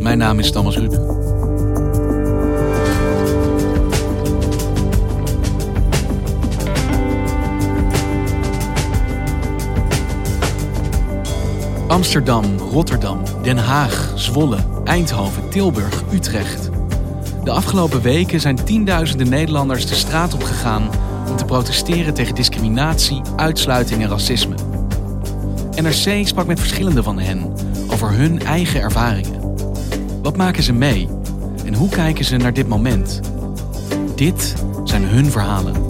Mijn 0.00 0.18
naam 0.18 0.38
is 0.38 0.52
Thomas 0.52 0.76
Rup. 0.76 1.18
Amsterdam, 11.88 12.44
Rotterdam, 12.58 13.22
Den 13.42 13.58
Haag, 13.58 14.12
Zwolle, 14.14 14.58
Eindhoven, 14.84 15.48
Tilburg, 15.48 16.02
Utrecht. 16.12 16.70
De 17.44 17.50
afgelopen 17.50 18.02
weken 18.02 18.40
zijn 18.40 18.64
tienduizenden 18.64 19.28
Nederlanders 19.28 19.86
de 19.86 19.94
straat 19.94 20.34
op 20.34 20.42
gegaan 20.42 20.90
om 21.28 21.36
te 21.36 21.44
protesteren 21.44 22.14
tegen 22.14 22.34
discriminatie, 22.34 23.20
uitsluiting 23.36 24.02
en 24.02 24.08
racisme. 24.08 24.54
NRC 25.74 26.26
sprak 26.26 26.46
met 26.46 26.60
verschillende 26.60 27.02
van 27.02 27.18
hen 27.18 27.52
over 27.88 28.12
hun 28.12 28.42
eigen 28.42 28.80
ervaringen. 28.80 29.39
Wat 30.22 30.36
maken 30.36 30.62
ze 30.62 30.72
mee 30.72 31.08
en 31.64 31.74
hoe 31.74 31.88
kijken 31.88 32.24
ze 32.24 32.36
naar 32.36 32.52
dit 32.52 32.68
moment? 32.68 33.20
Dit 34.14 34.54
zijn 34.84 35.04
hun 35.04 35.30
verhalen. 35.30 35.89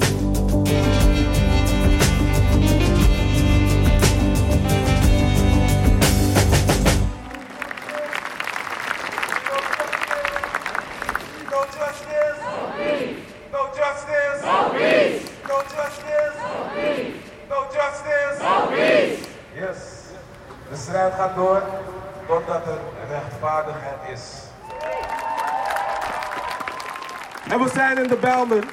En 27.50 27.58
we 27.58 27.70
zijn 27.74 27.98
in 27.98 28.08
de 28.08 28.16
Bijlmer. 28.16 28.64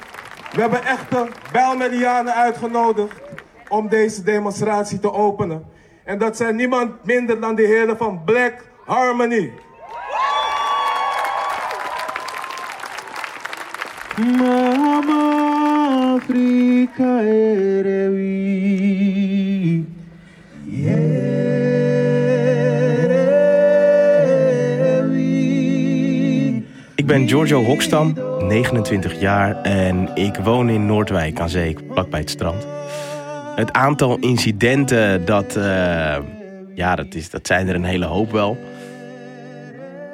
We 0.52 0.60
hebben 0.60 0.84
echte 0.84 1.28
Bijlmerianen 1.52 2.34
uitgenodigd 2.34 3.20
om 3.68 3.88
deze 3.88 4.22
demonstratie 4.22 4.98
te 5.00 5.12
openen. 5.12 5.64
En 6.04 6.18
dat 6.18 6.36
zijn 6.36 6.56
niemand 6.56 7.04
minder 7.04 7.40
dan 7.40 7.54
de 7.54 7.62
heren 7.62 7.96
van 7.96 8.22
Black 8.24 8.54
Harmony. 8.86 9.52
Mama 14.16 15.28
Afrika 16.14 17.20
erewi 17.20 18.36
erewi 20.84 21.46
Ik 26.94 27.06
ben 27.06 27.28
Giorgio 27.28 27.62
Hokstam, 27.62 28.14
29 28.48 29.20
jaar 29.20 29.62
en 29.62 30.10
ik 30.14 30.36
woon 30.36 30.68
in 30.68 30.86
Noordwijk 30.86 31.40
aan 31.40 31.48
zee, 31.48 31.76
vlakbij 31.90 32.20
het 32.20 32.30
strand. 32.30 32.66
Het 33.54 33.72
aantal 33.72 34.18
incidenten, 34.18 35.24
dat, 35.24 35.56
eh, 35.56 36.16
ja, 36.74 36.94
dat, 36.94 37.14
is, 37.14 37.30
dat 37.30 37.46
zijn 37.46 37.68
er 37.68 37.74
een 37.74 37.84
hele 37.84 38.04
hoop 38.04 38.30
wel. 38.30 38.58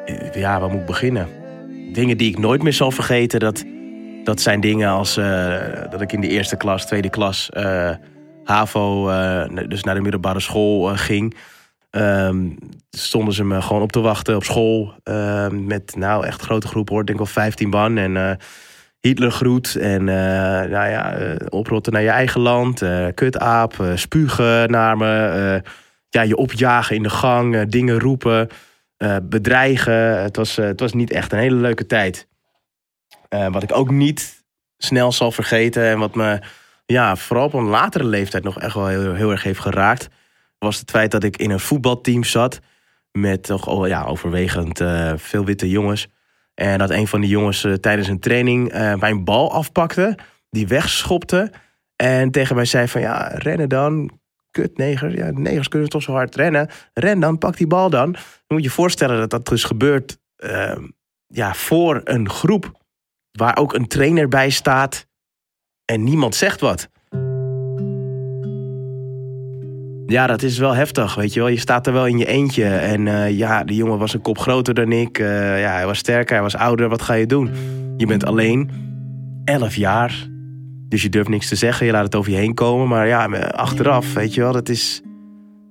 Eh, 0.06 0.34
Ja, 0.34 0.60
waar 0.60 0.70
moet 0.70 0.80
ik 0.80 0.86
beginnen? 0.86 1.28
Dingen 1.92 2.16
die 2.16 2.30
ik 2.30 2.38
nooit 2.38 2.62
meer 2.62 2.72
zal 2.72 2.90
vergeten, 2.90 3.40
dat, 3.40 3.64
dat 4.24 4.40
zijn 4.40 4.60
dingen 4.60 4.88
als 4.88 5.16
eh, 5.16 5.56
dat 5.90 6.00
ik 6.00 6.12
in 6.12 6.20
de 6.20 6.28
eerste 6.28 6.56
klas, 6.56 6.86
tweede 6.86 7.10
klas, 7.10 7.50
HAVO, 8.44 9.10
dus 9.68 9.82
naar 9.82 9.94
de 9.94 10.00
middelbare 10.00 10.40
school 10.40 10.96
ging. 10.96 11.34
Ehm, 11.94 12.50
stonden 12.90 13.34
ze 13.34 13.44
me 13.44 13.62
gewoon 13.62 13.82
op 13.82 13.92
te 13.92 14.00
wachten 14.00 14.36
op 14.36 14.44
school. 14.44 14.94
ehm, 15.02 15.66
met 15.66 15.96
nou 15.96 16.26
echt 16.26 16.42
grote 16.42 16.66
groep 16.66 16.88
hoor, 16.88 17.00
ik 17.00 17.06
denk 17.06 17.18
wel 17.18 17.26
15 17.26 17.68
man. 17.68 17.96
En 17.96 18.16
eh, 18.16 18.36
Hitler 19.00 19.30
groet. 19.30 19.76
En 19.76 20.08
eh, 20.08 20.70
nou 20.70 20.90
ja, 20.90 21.14
eh, 21.14 21.36
oprotten 21.48 21.92
naar 21.92 22.02
je 22.02 22.08
eigen 22.08 22.40
land. 22.40 22.82
kutaap, 23.14 23.84
spugen 23.94 24.70
naar 24.70 24.96
me. 24.96 25.62
ja, 26.08 26.22
je 26.22 26.36
opjagen 26.36 26.96
in 26.96 27.02
de 27.02 27.10
gang, 27.10 27.68
dingen 27.68 28.00
roepen, 28.00 28.48
bedreigen. 29.22 30.22
Het 30.22 30.36
was, 30.36 30.56
het 30.56 30.80
was 30.80 30.92
niet 30.92 31.10
echt 31.10 31.32
een 31.32 31.38
hele 31.38 31.56
leuke 31.56 31.86
tijd. 31.86 32.28
Wat 33.28 33.62
ik 33.62 33.76
ook 33.76 33.90
niet 33.90 34.44
snel 34.76 35.12
zal 35.12 35.32
vergeten 35.32 35.82
en 35.82 35.98
wat 35.98 36.14
me 36.14 36.38
ja, 36.86 37.16
vooral 37.16 37.46
op 37.46 37.54
een 37.54 37.68
latere 37.68 38.04
leeftijd 38.04 38.44
nog 38.44 38.58
echt 38.58 38.74
wel 38.74 38.86
heel, 38.86 39.14
heel 39.14 39.30
erg 39.30 39.42
heeft 39.42 39.60
geraakt, 39.60 40.08
was 40.64 40.78
het 40.78 40.90
feit 40.90 41.10
dat 41.10 41.24
ik 41.24 41.36
in 41.36 41.50
een 41.50 41.60
voetbalteam 41.60 42.24
zat 42.24 42.60
met 43.12 43.42
toch 43.42 43.66
oh, 43.66 43.86
ja, 43.86 44.04
overwegend 44.04 44.80
eh, 44.80 45.12
veel 45.16 45.44
witte 45.44 45.68
jongens. 45.68 46.08
En 46.54 46.78
dat 46.78 46.90
een 46.90 47.06
van 47.06 47.20
die 47.20 47.30
jongens 47.30 47.64
eh, 47.64 47.72
tijdens 47.72 48.08
een 48.08 48.20
training 48.20 48.70
eh, 48.70 48.94
mijn 48.94 49.24
bal 49.24 49.52
afpakte, 49.52 50.18
die 50.50 50.66
wegschopte 50.66 51.52
en 51.96 52.30
tegen 52.30 52.56
mij 52.56 52.64
zei 52.64 52.88
van 52.88 53.00
ja, 53.00 53.28
rennen 53.28 53.68
dan, 53.68 54.10
kut 54.50 54.76
negers, 54.76 55.14
ja, 55.14 55.30
negers 55.30 55.68
kunnen 55.68 55.88
toch 55.88 56.02
zo 56.02 56.12
hard 56.12 56.34
rennen, 56.34 56.68
ren 56.92 57.20
dan, 57.20 57.38
pak 57.38 57.56
die 57.56 57.66
bal 57.66 57.90
dan. 57.90 58.12
Dan 58.12 58.22
moet 58.48 58.58
je 58.58 58.68
je 58.68 58.74
voorstellen 58.74 59.18
dat 59.18 59.30
dat 59.30 59.46
dus 59.46 59.64
gebeurt 59.64 60.18
eh, 60.36 60.76
ja, 61.26 61.54
voor 61.54 62.00
een 62.04 62.30
groep 62.30 62.82
waar 63.32 63.56
ook 63.56 63.74
een 63.74 63.86
trainer 63.86 64.28
bij 64.28 64.50
staat 64.50 65.06
en 65.84 66.04
niemand 66.04 66.34
zegt 66.34 66.60
wat. 66.60 66.88
Ja, 70.06 70.26
dat 70.26 70.42
is 70.42 70.58
wel 70.58 70.74
heftig, 70.74 71.14
weet 71.14 71.32
je 71.32 71.40
wel. 71.40 71.48
Je 71.48 71.58
staat 71.58 71.86
er 71.86 71.92
wel 71.92 72.06
in 72.06 72.18
je 72.18 72.26
eentje. 72.26 72.64
En 72.64 73.08
eh, 73.08 73.38
ja, 73.38 73.64
die 73.64 73.76
jongen 73.76 73.98
was 73.98 74.14
een 74.14 74.20
kop 74.20 74.38
groter 74.38 74.74
dan 74.74 74.92
ik. 74.92 75.18
Eh, 75.18 75.60
ja, 75.60 75.72
hij 75.72 75.86
was 75.86 75.98
sterker, 75.98 76.34
hij 76.34 76.42
was 76.42 76.56
ouder. 76.56 76.88
Wat 76.88 77.02
ga 77.02 77.14
je 77.14 77.26
doen? 77.26 77.50
Je 77.96 78.06
bent 78.06 78.24
alleen, 78.24 78.70
11 79.44 79.74
jaar. 79.74 80.28
Dus 80.88 81.02
je 81.02 81.08
durft 81.08 81.28
niks 81.28 81.48
te 81.48 81.56
zeggen. 81.56 81.86
Je 81.86 81.92
laat 81.92 82.04
het 82.04 82.14
over 82.14 82.32
je 82.32 82.38
heen 82.38 82.54
komen. 82.54 82.88
Maar 82.88 83.06
ja, 83.06 83.26
achteraf, 83.50 84.14
weet 84.14 84.34
je 84.34 84.40
wel, 84.40 84.52
dat 84.52 84.68
is... 84.68 85.02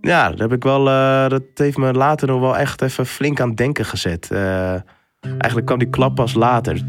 Ja, 0.02 0.30
dat, 0.30 0.40
heb 0.40 0.54
ik 0.54 0.64
wel, 0.64 0.90
eh, 0.90 1.30
dat 1.30 1.44
heeft 1.54 1.78
me 1.78 1.94
later 1.94 2.28
nog 2.28 2.40
wel 2.40 2.58
echt 2.58 2.82
even 2.82 3.06
flink 3.06 3.40
aan 3.40 3.56
denken 3.56 3.86
gezet. 3.86 4.32
Eh, 4.32 4.76
eigenlijk 5.20 5.66
kwam 5.66 5.80
die 5.80 5.90
klap 5.90 6.16
pas 6.16 6.34
later. 6.34 6.82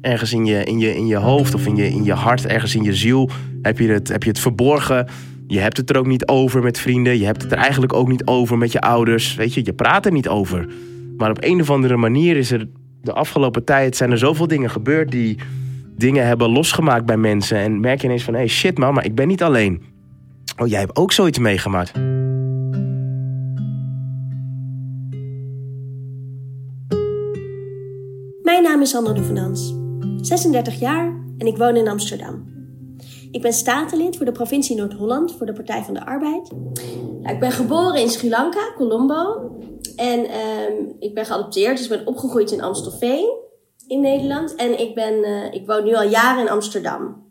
Ergens 0.00 0.32
in 0.32 0.44
je, 0.44 0.64
in 0.64 0.78
je, 0.78 0.96
in 0.96 1.06
je 1.06 1.16
hoofd 1.16 1.54
of 1.54 1.66
in 1.66 1.76
je, 1.76 1.88
in 1.88 2.04
je 2.04 2.12
hart, 2.12 2.46
ergens 2.46 2.74
in 2.74 2.82
je 2.82 2.94
ziel, 2.94 3.30
heb 3.62 3.78
je, 3.78 3.88
het, 3.88 4.08
heb 4.08 4.22
je 4.22 4.28
het 4.28 4.38
verborgen. 4.38 5.06
Je 5.46 5.58
hebt 5.58 5.76
het 5.76 5.90
er 5.90 5.96
ook 5.96 6.06
niet 6.06 6.26
over 6.26 6.62
met 6.62 6.78
vrienden. 6.78 7.18
Je 7.18 7.24
hebt 7.24 7.42
het 7.42 7.52
er 7.52 7.58
eigenlijk 7.58 7.92
ook 7.92 8.08
niet 8.08 8.26
over 8.26 8.58
met 8.58 8.72
je 8.72 8.80
ouders. 8.80 9.34
Weet 9.34 9.54
je, 9.54 9.60
je 9.64 9.72
praat 9.72 10.06
er 10.06 10.12
niet 10.12 10.28
over. 10.28 10.68
Maar 11.16 11.30
op 11.30 11.44
een 11.44 11.60
of 11.60 11.70
andere 11.70 11.96
manier 11.96 12.36
is 12.36 12.50
er 12.50 12.68
de 13.02 13.12
afgelopen 13.12 13.64
tijd 13.64 13.96
zijn 13.96 14.10
er 14.10 14.18
zoveel 14.18 14.46
dingen 14.46 14.70
gebeurd 14.70 15.10
die 15.10 15.38
dingen 15.96 16.26
hebben 16.26 16.50
losgemaakt 16.50 17.06
bij 17.06 17.16
mensen. 17.16 17.58
En 17.58 17.80
merk 17.80 18.00
je 18.00 18.06
ineens 18.06 18.24
van, 18.24 18.34
hé 18.34 18.40
hey, 18.40 18.48
shit 18.48 18.78
man, 18.78 18.94
maar 18.94 19.04
ik 19.04 19.14
ben 19.14 19.28
niet 19.28 19.42
alleen. 19.42 19.82
Oh, 20.56 20.68
jij 20.68 20.78
hebt 20.78 20.96
ook 20.96 21.12
zoiets 21.12 21.38
meegemaakt. 21.38 21.92
Mijn 28.42 28.62
naam 28.62 28.80
is 28.80 28.90
Sandra 28.90 29.12
Doevenans, 29.12 29.74
36 30.26 30.78
jaar 30.80 31.06
en 31.38 31.46
ik 31.46 31.56
woon 31.56 31.76
in 31.76 31.88
Amsterdam. 31.88 32.58
Ik 33.30 33.42
ben 33.42 33.52
statenlid 33.52 34.16
voor 34.16 34.26
de 34.26 34.32
provincie 34.32 34.76
Noord-Holland 34.76 35.32
voor 35.36 35.46
de 35.46 35.52
Partij 35.52 35.82
van 35.82 35.94
de 35.94 36.06
Arbeid. 36.06 36.50
Nou, 37.20 37.34
ik 37.34 37.40
ben 37.40 37.52
geboren 37.52 38.00
in 38.00 38.08
Sri 38.08 38.28
Lanka, 38.28 38.72
Colombo. 38.76 39.50
En 39.96 40.24
ehm, 40.24 40.72
ik 40.98 41.14
ben 41.14 41.26
geadopteerd, 41.26 41.76
dus 41.76 41.88
ik 41.88 41.96
ben 41.98 42.06
opgegroeid 42.06 42.50
in 42.50 42.62
Amstelveen. 42.62 43.38
in 43.86 44.00
Nederland. 44.00 44.54
En 44.54 44.80
ik, 44.80 44.94
ben, 44.94 45.14
uh, 45.14 45.52
ik 45.52 45.66
woon 45.66 45.84
nu 45.84 45.94
al 45.94 46.08
jaren 46.08 46.42
in 46.42 46.50
Amsterdam. 46.50 47.28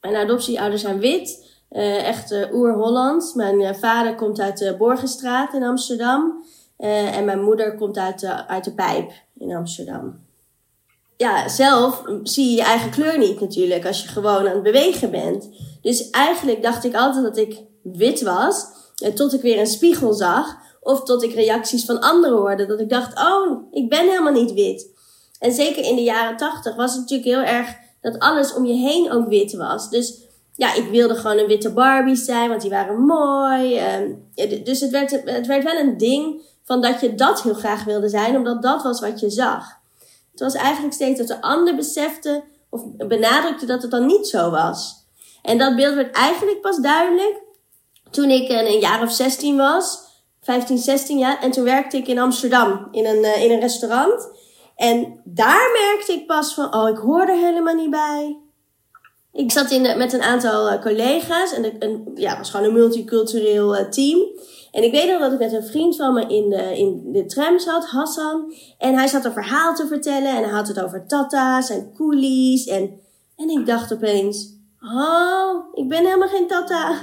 Mijn 0.00 0.16
adoptieouders 0.16 0.82
zijn 0.82 0.98
wit. 0.98 1.48
Uh, 1.70 2.08
echt 2.08 2.32
uh, 2.32 2.54
oer-Holland. 2.54 3.32
Mijn 3.34 3.74
vader 3.74 4.14
komt 4.14 4.40
uit 4.40 4.58
de 4.58 4.76
Borgenstraat 4.76 5.54
in 5.54 5.62
Amsterdam. 5.62 6.44
en 6.76 7.24
mijn 7.24 7.42
moeder 7.42 7.76
komt 7.76 7.98
uit 7.98 8.24
uit 8.24 8.64
de 8.64 8.74
Pijp 8.74 9.12
in 9.38 9.54
Amsterdam. 9.54 10.28
Ja, 11.20 11.48
zelf 11.48 12.02
zie 12.22 12.50
je 12.50 12.56
je 12.56 12.62
eigen 12.62 12.90
kleur 12.90 13.18
niet 13.18 13.40
natuurlijk 13.40 13.86
als 13.86 14.02
je 14.02 14.08
gewoon 14.08 14.48
aan 14.48 14.54
het 14.54 14.62
bewegen 14.62 15.10
bent. 15.10 15.48
Dus 15.82 16.10
eigenlijk 16.10 16.62
dacht 16.62 16.84
ik 16.84 16.94
altijd 16.94 17.24
dat 17.24 17.36
ik 17.36 17.60
wit 17.82 18.22
was. 18.22 18.66
Tot 19.14 19.32
ik 19.32 19.40
weer 19.40 19.58
een 19.58 19.66
spiegel 19.66 20.12
zag. 20.12 20.56
Of 20.80 21.02
tot 21.02 21.22
ik 21.22 21.34
reacties 21.34 21.84
van 21.84 22.00
anderen 22.00 22.38
hoorde. 22.38 22.66
Dat 22.66 22.80
ik 22.80 22.88
dacht, 22.88 23.18
oh, 23.18 23.62
ik 23.72 23.88
ben 23.88 24.08
helemaal 24.08 24.32
niet 24.32 24.52
wit. 24.52 24.86
En 25.38 25.52
zeker 25.52 25.84
in 25.84 25.96
de 25.96 26.02
jaren 26.02 26.36
tachtig 26.36 26.76
was 26.76 26.92
het 26.92 27.00
natuurlijk 27.00 27.28
heel 27.28 27.56
erg 27.56 27.76
dat 28.00 28.18
alles 28.18 28.54
om 28.54 28.64
je 28.64 28.74
heen 28.74 29.12
ook 29.12 29.28
wit 29.28 29.52
was. 29.52 29.90
Dus 29.90 30.18
ja, 30.56 30.74
ik 30.74 30.88
wilde 30.90 31.14
gewoon 31.14 31.38
een 31.38 31.46
witte 31.46 31.72
Barbie 31.72 32.16
zijn, 32.16 32.48
want 32.48 32.60
die 32.60 32.70
waren 32.70 33.00
mooi. 33.00 33.76
Ehm, 33.76 34.12
dus 34.64 34.80
het 34.80 34.90
werd, 34.90 35.10
het 35.10 35.46
werd 35.46 35.64
wel 35.64 35.78
een 35.78 35.96
ding 35.96 36.42
van 36.64 36.80
dat 36.80 37.00
je 37.00 37.14
dat 37.14 37.42
heel 37.42 37.54
graag 37.54 37.84
wilde 37.84 38.08
zijn, 38.08 38.36
omdat 38.36 38.62
dat 38.62 38.82
was 38.82 39.00
wat 39.00 39.20
je 39.20 39.30
zag. 39.30 39.79
Het 40.40 40.52
was 40.52 40.62
eigenlijk 40.62 40.94
steeds 40.94 41.18
dat 41.18 41.26
de 41.26 41.42
ander 41.42 41.76
besefte 41.76 42.44
of 42.70 42.82
benadrukte 42.96 43.66
dat 43.66 43.82
het 43.82 43.90
dan 43.90 44.06
niet 44.06 44.26
zo 44.26 44.50
was. 44.50 45.06
En 45.42 45.58
dat 45.58 45.76
beeld 45.76 45.94
werd 45.94 46.14
eigenlijk 46.14 46.60
pas 46.60 46.76
duidelijk 46.76 47.42
toen 48.10 48.30
ik 48.30 48.48
een 48.48 48.78
jaar 48.78 49.02
of 49.02 49.12
16 49.12 49.56
was. 49.56 50.08
15, 50.42 50.78
16 50.78 51.18
jaar. 51.18 51.42
En 51.42 51.50
toen 51.50 51.64
werkte 51.64 51.96
ik 51.96 52.06
in 52.06 52.18
Amsterdam 52.18 52.88
in 52.90 53.06
een, 53.06 53.18
uh, 53.18 53.44
in 53.44 53.50
een 53.50 53.60
restaurant. 53.60 54.28
En 54.76 55.20
daar 55.24 55.70
merkte 55.72 56.12
ik 56.12 56.26
pas 56.26 56.54
van, 56.54 56.74
oh, 56.74 56.88
ik 56.88 56.96
hoor 56.96 57.20
er 57.20 57.36
helemaal 57.36 57.74
niet 57.74 57.90
bij. 57.90 58.39
Ik 59.32 59.52
zat 59.52 59.70
in 59.70 59.98
met 59.98 60.12
een 60.12 60.22
aantal 60.22 60.72
uh, 60.72 60.82
collega's 60.82 61.52
en 61.52 61.74
een, 61.78 62.10
ja, 62.14 62.38
was 62.38 62.50
gewoon 62.50 62.66
een 62.66 62.72
multicultureel 62.72 63.78
uh, 63.78 63.88
team. 63.88 64.18
En 64.72 64.82
ik 64.82 64.92
weet 64.92 65.08
nog 65.10 65.20
dat 65.20 65.32
ik 65.32 65.38
met 65.38 65.52
een 65.52 65.66
vriend 65.66 65.96
van 65.96 66.14
me 66.14 66.26
in 66.26 66.50
de, 66.50 66.78
in 66.78 67.12
de 67.12 67.26
tram 67.26 67.58
zat, 67.58 67.86
Hassan. 67.86 68.54
En 68.78 68.94
hij 68.94 69.06
zat 69.06 69.24
een 69.24 69.32
verhaal 69.32 69.74
te 69.74 69.86
vertellen 69.86 70.36
en 70.36 70.42
hij 70.42 70.52
had 70.52 70.68
het 70.68 70.82
over 70.82 71.06
tata's 71.06 71.70
en 71.70 71.92
coolies. 71.96 72.66
En, 72.66 73.00
en 73.36 73.48
ik 73.48 73.66
dacht 73.66 73.92
opeens, 73.92 74.54
oh, 74.80 75.64
ik 75.74 75.88
ben 75.88 76.04
helemaal 76.04 76.28
geen 76.28 76.46
tata. 76.46 76.94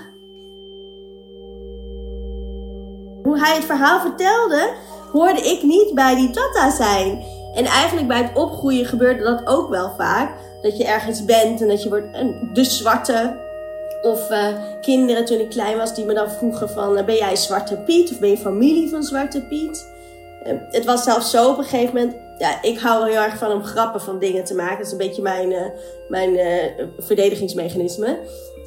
Hoe 3.23 3.39
hij 3.39 3.55
het 3.55 3.65
verhaal 3.65 3.99
vertelde, 3.99 4.73
hoorde 5.11 5.41
ik 5.41 5.63
niet 5.63 5.93
bij 5.93 6.15
die 6.15 6.29
tata 6.29 6.69
zijn. 6.69 7.23
En 7.57 7.65
eigenlijk 7.65 8.07
bij 8.07 8.21
het 8.21 8.37
opgroeien 8.37 8.85
gebeurde 8.85 9.23
dat 9.23 9.41
ook 9.45 9.69
wel 9.69 9.93
vaak. 9.97 10.37
Dat 10.61 10.77
je 10.77 10.85
ergens 10.85 11.25
bent 11.25 11.61
en 11.61 11.67
dat 11.67 11.83
je 11.83 11.89
wordt 11.89 12.07
de 12.53 12.63
zwarte. 12.63 13.45
Of 14.01 14.31
uh, 14.31 14.47
kinderen 14.81 15.25
toen 15.25 15.39
ik 15.39 15.49
klein 15.49 15.77
was 15.77 15.95
die 15.95 16.05
me 16.05 16.13
dan 16.13 16.31
vroegen 16.31 16.69
van... 16.69 16.97
Uh, 16.97 17.05
ben 17.05 17.15
jij 17.15 17.35
Zwarte 17.35 17.77
Piet 17.77 18.11
of 18.11 18.19
ben 18.19 18.29
je 18.29 18.37
familie 18.37 18.89
van 18.89 19.03
Zwarte 19.03 19.41
Piet? 19.41 19.87
Uh, 20.45 20.53
het 20.69 20.85
was 20.85 21.03
zelfs 21.03 21.31
zo 21.31 21.49
op 21.49 21.57
een 21.57 21.63
gegeven 21.63 21.95
moment... 21.95 22.15
Ja, 22.37 22.61
ik 22.61 22.79
hou 22.79 23.09
heel 23.09 23.21
erg 23.21 23.37
van 23.37 23.51
om 23.51 23.63
grappen 23.63 24.01
van 24.01 24.19
dingen 24.19 24.43
te 24.43 24.55
maken. 24.55 24.77
Dat 24.77 24.85
is 24.85 24.91
een 24.91 24.97
beetje 24.97 25.21
mijn, 25.21 25.73
mijn 26.07 26.39
verdedigingsmechanisme. 26.97 28.17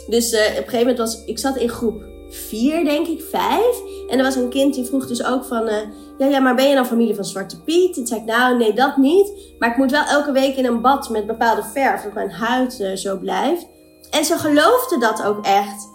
Dus 0.09 0.33
op 0.33 0.39
een 0.39 0.55
gegeven 0.55 0.79
moment 0.79 0.99
was... 0.99 1.25
Ik 1.25 1.39
zat 1.39 1.57
in 1.57 1.69
groep 1.69 2.03
vier, 2.31 2.85
denk 2.85 3.07
ik, 3.07 3.21
vijf. 3.31 3.77
En 4.11 4.19
er 4.19 4.25
was 4.25 4.35
een 4.35 4.49
kind 4.49 4.75
die 4.75 4.85
vroeg 4.85 5.07
dus 5.07 5.25
ook 5.25 5.45
van... 5.45 5.71
ja, 6.19 6.27
ja, 6.27 6.39
maar 6.39 6.55
ben 6.55 6.69
je 6.69 6.75
dan 6.75 6.87
familie 6.87 7.15
van 7.15 7.25
Zwarte 7.25 7.63
Piet? 7.63 7.97
En 7.97 8.07
zei 8.07 8.21
ik, 8.21 8.27
nou, 8.27 8.57
nee, 8.57 8.73
dat 8.73 8.97
niet. 8.97 9.33
Maar 9.59 9.71
ik 9.71 9.77
moet 9.77 9.91
wel 9.91 10.05
elke 10.05 10.33
week 10.33 10.57
in 10.57 10.67
een 10.67 10.81
bad 10.81 11.09
met 11.09 11.27
bepaalde 11.27 11.63
verf... 11.73 12.03
dat 12.03 12.13
mijn 12.13 12.31
huid 12.31 12.93
zo 12.95 13.19
blijft. 13.19 13.67
En 14.11 14.25
ze 14.25 14.39
geloofde 14.39 14.99
dat 14.99 15.25
ook 15.25 15.45
echt. 15.45 15.89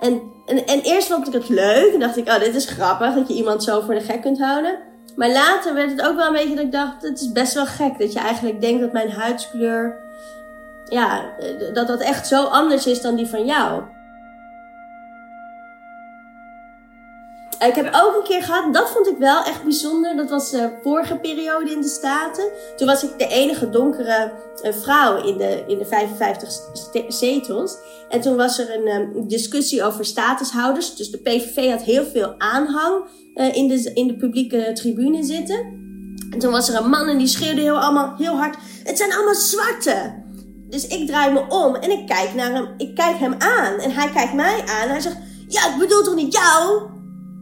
En, 0.00 0.22
en, 0.46 0.66
en 0.66 0.80
eerst 0.80 1.08
vond 1.08 1.26
ik 1.26 1.32
het 1.32 1.48
leuk. 1.48 1.92
En 1.92 2.00
dacht 2.00 2.16
ik, 2.16 2.28
oh, 2.28 2.38
dit 2.38 2.54
is 2.54 2.66
grappig 2.66 3.14
dat 3.14 3.28
je 3.28 3.34
iemand 3.34 3.64
zo 3.64 3.80
voor 3.80 3.94
de 3.94 4.00
gek 4.00 4.22
kunt 4.22 4.38
houden. 4.38 4.78
Maar 5.16 5.30
later 5.30 5.74
werd 5.74 5.90
het 5.90 6.02
ook 6.02 6.16
wel 6.16 6.26
een 6.26 6.32
beetje 6.32 6.54
dat 6.54 6.64
ik 6.64 6.72
dacht, 6.72 7.02
het 7.02 7.20
is 7.20 7.32
best 7.32 7.54
wel 7.54 7.66
gek 7.66 7.98
dat 7.98 8.12
je 8.12 8.18
eigenlijk 8.18 8.60
denkt 8.60 8.80
dat 8.80 8.92
mijn 8.92 9.10
huidskleur, 9.10 9.98
ja, 10.88 11.24
dat 11.72 11.86
dat 11.86 12.00
echt 12.00 12.26
zo 12.26 12.44
anders 12.44 12.86
is 12.86 13.00
dan 13.00 13.14
die 13.14 13.26
van 13.26 13.44
jou. 13.44 13.82
Ik 17.68 17.74
heb 17.74 17.90
ook 17.94 18.16
een 18.16 18.28
keer 18.28 18.42
gehad, 18.42 18.74
dat 18.74 18.90
vond 18.90 19.08
ik 19.08 19.16
wel 19.18 19.44
echt 19.44 19.62
bijzonder. 19.62 20.16
Dat 20.16 20.30
was 20.30 20.50
de 20.50 20.78
vorige 20.82 21.16
periode 21.16 21.70
in 21.70 21.80
de 21.80 21.88
Staten. 21.88 22.44
Toen 22.76 22.86
was 22.86 23.04
ik 23.04 23.18
de 23.18 23.26
enige 23.26 23.70
donkere 23.70 24.32
uh, 24.62 24.72
vrouw 24.72 25.24
in 25.24 25.36
de, 25.36 25.64
in 25.66 25.78
de 25.78 25.84
55 25.84 26.50
zetels. 27.08 27.76
En 28.08 28.20
toen 28.20 28.36
was 28.36 28.58
er 28.58 28.74
een 28.74 28.88
um, 28.88 29.28
discussie 29.28 29.84
over 29.84 30.04
statushouders. 30.04 30.96
Dus 30.96 31.10
de 31.10 31.18
PVV 31.18 31.70
had 31.70 31.82
heel 31.82 32.04
veel 32.04 32.34
aanhang 32.38 33.04
in, 33.34 33.68
de, 33.68 33.90
in 33.94 34.06
de 34.06 34.16
publieke 34.16 34.70
tribune 34.74 35.24
zitten. 35.24 35.58
En 36.30 36.38
toen 36.38 36.52
was 36.52 36.68
er 36.68 36.80
een 36.80 36.90
man 36.90 37.08
en 37.08 37.18
die 37.18 37.26
schreeuwde 37.26 37.60
heel, 37.60 37.80
allemaal, 37.80 38.14
heel 38.16 38.36
hard: 38.36 38.56
Het 38.84 38.98
zijn 38.98 39.12
allemaal 39.12 39.34
zwarte. 39.34 40.22
Dus 40.68 40.86
ik 40.86 41.06
draai 41.06 41.32
me 41.32 41.44
om 41.48 41.74
en 41.74 41.90
ik 41.90 42.06
kijk 42.06 42.34
naar 42.34 42.52
hem. 42.52 42.74
Ik 42.76 42.94
kijk 42.94 43.18
hem 43.18 43.34
aan 43.38 43.78
en 43.78 43.90
hij 43.90 44.10
kijkt 44.10 44.34
mij 44.34 44.62
aan. 44.66 44.82
En 44.82 44.90
hij 44.90 45.00
zegt: 45.00 45.16
Ja, 45.48 45.72
ik 45.72 45.78
bedoel 45.78 46.02
toch 46.02 46.14
niet 46.14 46.32
jou? 46.32 46.98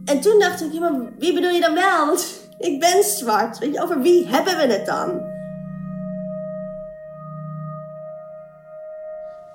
En 0.09 0.19
toen 0.19 0.39
dacht 0.39 0.61
ik, 0.61 0.71
wie 1.17 1.33
bedoel 1.33 1.49
je 1.49 1.61
dan 1.61 1.73
wel? 1.73 2.05
Want 2.05 2.39
ik 2.69 2.79
ben 2.79 3.03
zwart. 3.03 3.57
Weet 3.57 3.73
je, 3.73 3.81
over 3.81 4.01
wie 4.01 4.27
hebben 4.27 4.57
we 4.57 4.73
het 4.73 4.85
dan? 4.85 5.21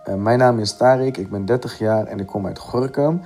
Uh, 0.08 0.22
mijn 0.22 0.38
naam 0.38 0.58
is 0.58 0.76
Tarik, 0.76 1.16
ik 1.16 1.30
ben 1.30 1.44
30 1.44 1.78
jaar 1.78 2.06
en 2.06 2.20
ik 2.20 2.26
kom 2.26 2.46
uit 2.46 2.58
Gorkum. 2.58 3.20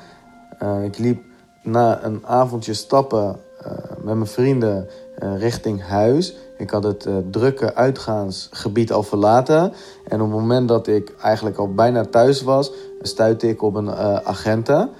Uh, 0.62 0.84
ik 0.84 0.98
liep 0.98 1.22
na 1.62 2.02
een 2.02 2.26
avondje 2.26 2.75
stappen 2.75 3.40
uh, 3.66 3.72
met 4.02 4.14
mijn 4.14 4.26
vrienden 4.26 4.88
richting 5.19 5.82
huis. 5.82 6.36
Ik 6.58 6.70
had 6.70 6.84
het 6.84 7.08
drukke 7.30 7.75
uitgaansgebied 7.75 8.92
al 8.92 9.02
verlaten. 9.02 9.72
En 10.08 10.20
op 10.20 10.30
het 10.30 10.40
moment 10.40 10.69
dat 10.69 10.86
ik 10.86 11.14
eigenlijk 11.22 11.56
al 11.56 11.75
bijna 11.75 12.04
thuis 12.04 12.42
was, 12.42 12.72
stuitte 13.00 13.48
ik 13.48 13.62
op 13.62 13.75
een 13.75 13.90
agente. 14.25 14.90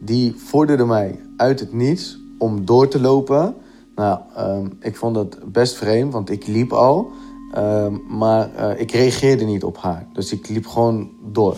Die 0.00 0.34
vorderde 0.36 0.84
mij 0.84 1.23
uit 1.36 1.60
het 1.60 1.72
niets 1.72 2.18
om 2.38 2.64
door 2.64 2.88
te 2.88 3.00
lopen. 3.00 3.54
Nou, 3.94 4.18
um, 4.38 4.76
ik 4.80 4.96
vond 4.96 5.14
dat 5.14 5.38
best 5.52 5.74
vreemd, 5.74 6.12
want 6.12 6.30
ik 6.30 6.46
liep 6.46 6.72
al. 6.72 7.10
Um, 7.58 8.02
maar 8.08 8.50
uh, 8.58 8.80
ik 8.80 8.92
reageerde 8.92 9.44
niet 9.44 9.64
op 9.64 9.76
haar. 9.76 10.06
Dus 10.12 10.32
ik 10.32 10.48
liep 10.48 10.66
gewoon 10.66 11.10
door. 11.32 11.56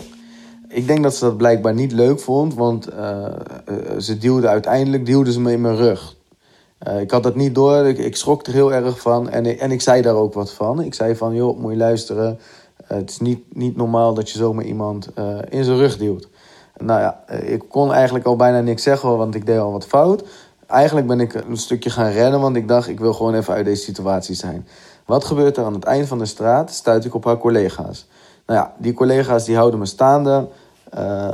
Ik 0.67 0.87
denk 0.87 1.03
dat 1.03 1.15
ze 1.15 1.25
dat 1.25 1.37
blijkbaar 1.37 1.73
niet 1.73 1.91
leuk 1.91 2.19
vond, 2.19 2.53
want 2.53 2.89
uh, 2.93 3.25
ze 3.97 4.17
duwde 4.17 4.47
uiteindelijk 4.47 5.05
duwde 5.05 5.31
ze 5.31 5.41
me 5.41 5.51
in 5.51 5.61
mijn 5.61 5.75
rug. 5.75 6.15
ik 6.99 7.11
had 7.11 7.23
dat 7.23 7.35
niet 7.35 7.55
door, 7.55 7.85
ik, 7.85 7.97
ik, 7.97 8.15
schrok 8.15 8.45
er 8.45 8.53
heel 8.53 8.73
erg 8.73 8.99
van 8.99 9.29
en, 9.29 9.59
en 9.59 9.71
ik 9.71 9.81
zei 9.81 10.01
daar 10.01 10.15
ook 10.15 10.33
wat 10.33 10.53
van. 10.53 10.81
Ik 10.81 10.93
zei 10.93 11.15
van, 11.15 11.35
joh, 11.35 11.59
moet 11.59 11.71
je 11.71 11.77
luisteren. 11.77 12.39
het 12.83 13.09
is 13.09 13.19
niet, 13.19 13.55
niet 13.55 13.75
normaal 13.75 14.13
dat 14.13 14.29
je 14.29 14.37
zomaar 14.37 14.65
iemand 14.65 15.09
in 15.49 15.63
zijn 15.63 15.77
rug 15.77 15.97
duwt. 15.97 16.29
Nou 16.79 16.99
ja, 16.99 17.23
eh, 17.25 17.51
ik 17.51 17.63
kon 17.69 17.93
eigenlijk 17.93 18.25
al 18.25 18.35
bijna 18.35 18.59
niks 18.59 18.83
zeggen, 18.83 19.17
want 19.17 19.35
ik 19.35 19.45
deed 19.45 19.59
al 19.59 19.71
wat 19.71 19.85
fout. 19.85 20.23
Eigenlijk 20.67 21.07
ben 21.07 21.19
ik 21.19 21.33
een 21.33 21.57
stukje 21.57 21.89
gaan 21.89 22.11
rennen, 22.11 22.39
want 22.39 22.55
ik 22.55 22.67
dacht, 22.67 22.87
ik 22.87 22.99
wil 22.99 23.13
gewoon 23.13 23.33
even 23.35 23.53
uit 23.53 23.65
deze 23.65 23.83
situatie 23.83 24.35
zijn. 24.35 24.67
Wat 25.05 25.25
gebeurt 25.25 25.57
er 25.57 25.63
aan 25.63 25.73
het 25.73 25.83
eind 25.83 26.07
van 26.07 26.17
de 26.17 26.25
straat? 26.25 26.71
Stuit 26.71 27.05
ik 27.05 27.13
op 27.13 27.23
haar 27.25 27.37
collega's. 27.37 28.07
Nou 28.45 28.59
ja, 28.59 28.73
die 28.77 28.93
collega's 28.93 29.45
die 29.45 29.55
houden 29.55 29.79
me 29.79 29.85
staande. 29.85 30.47
Uh, 30.97 31.29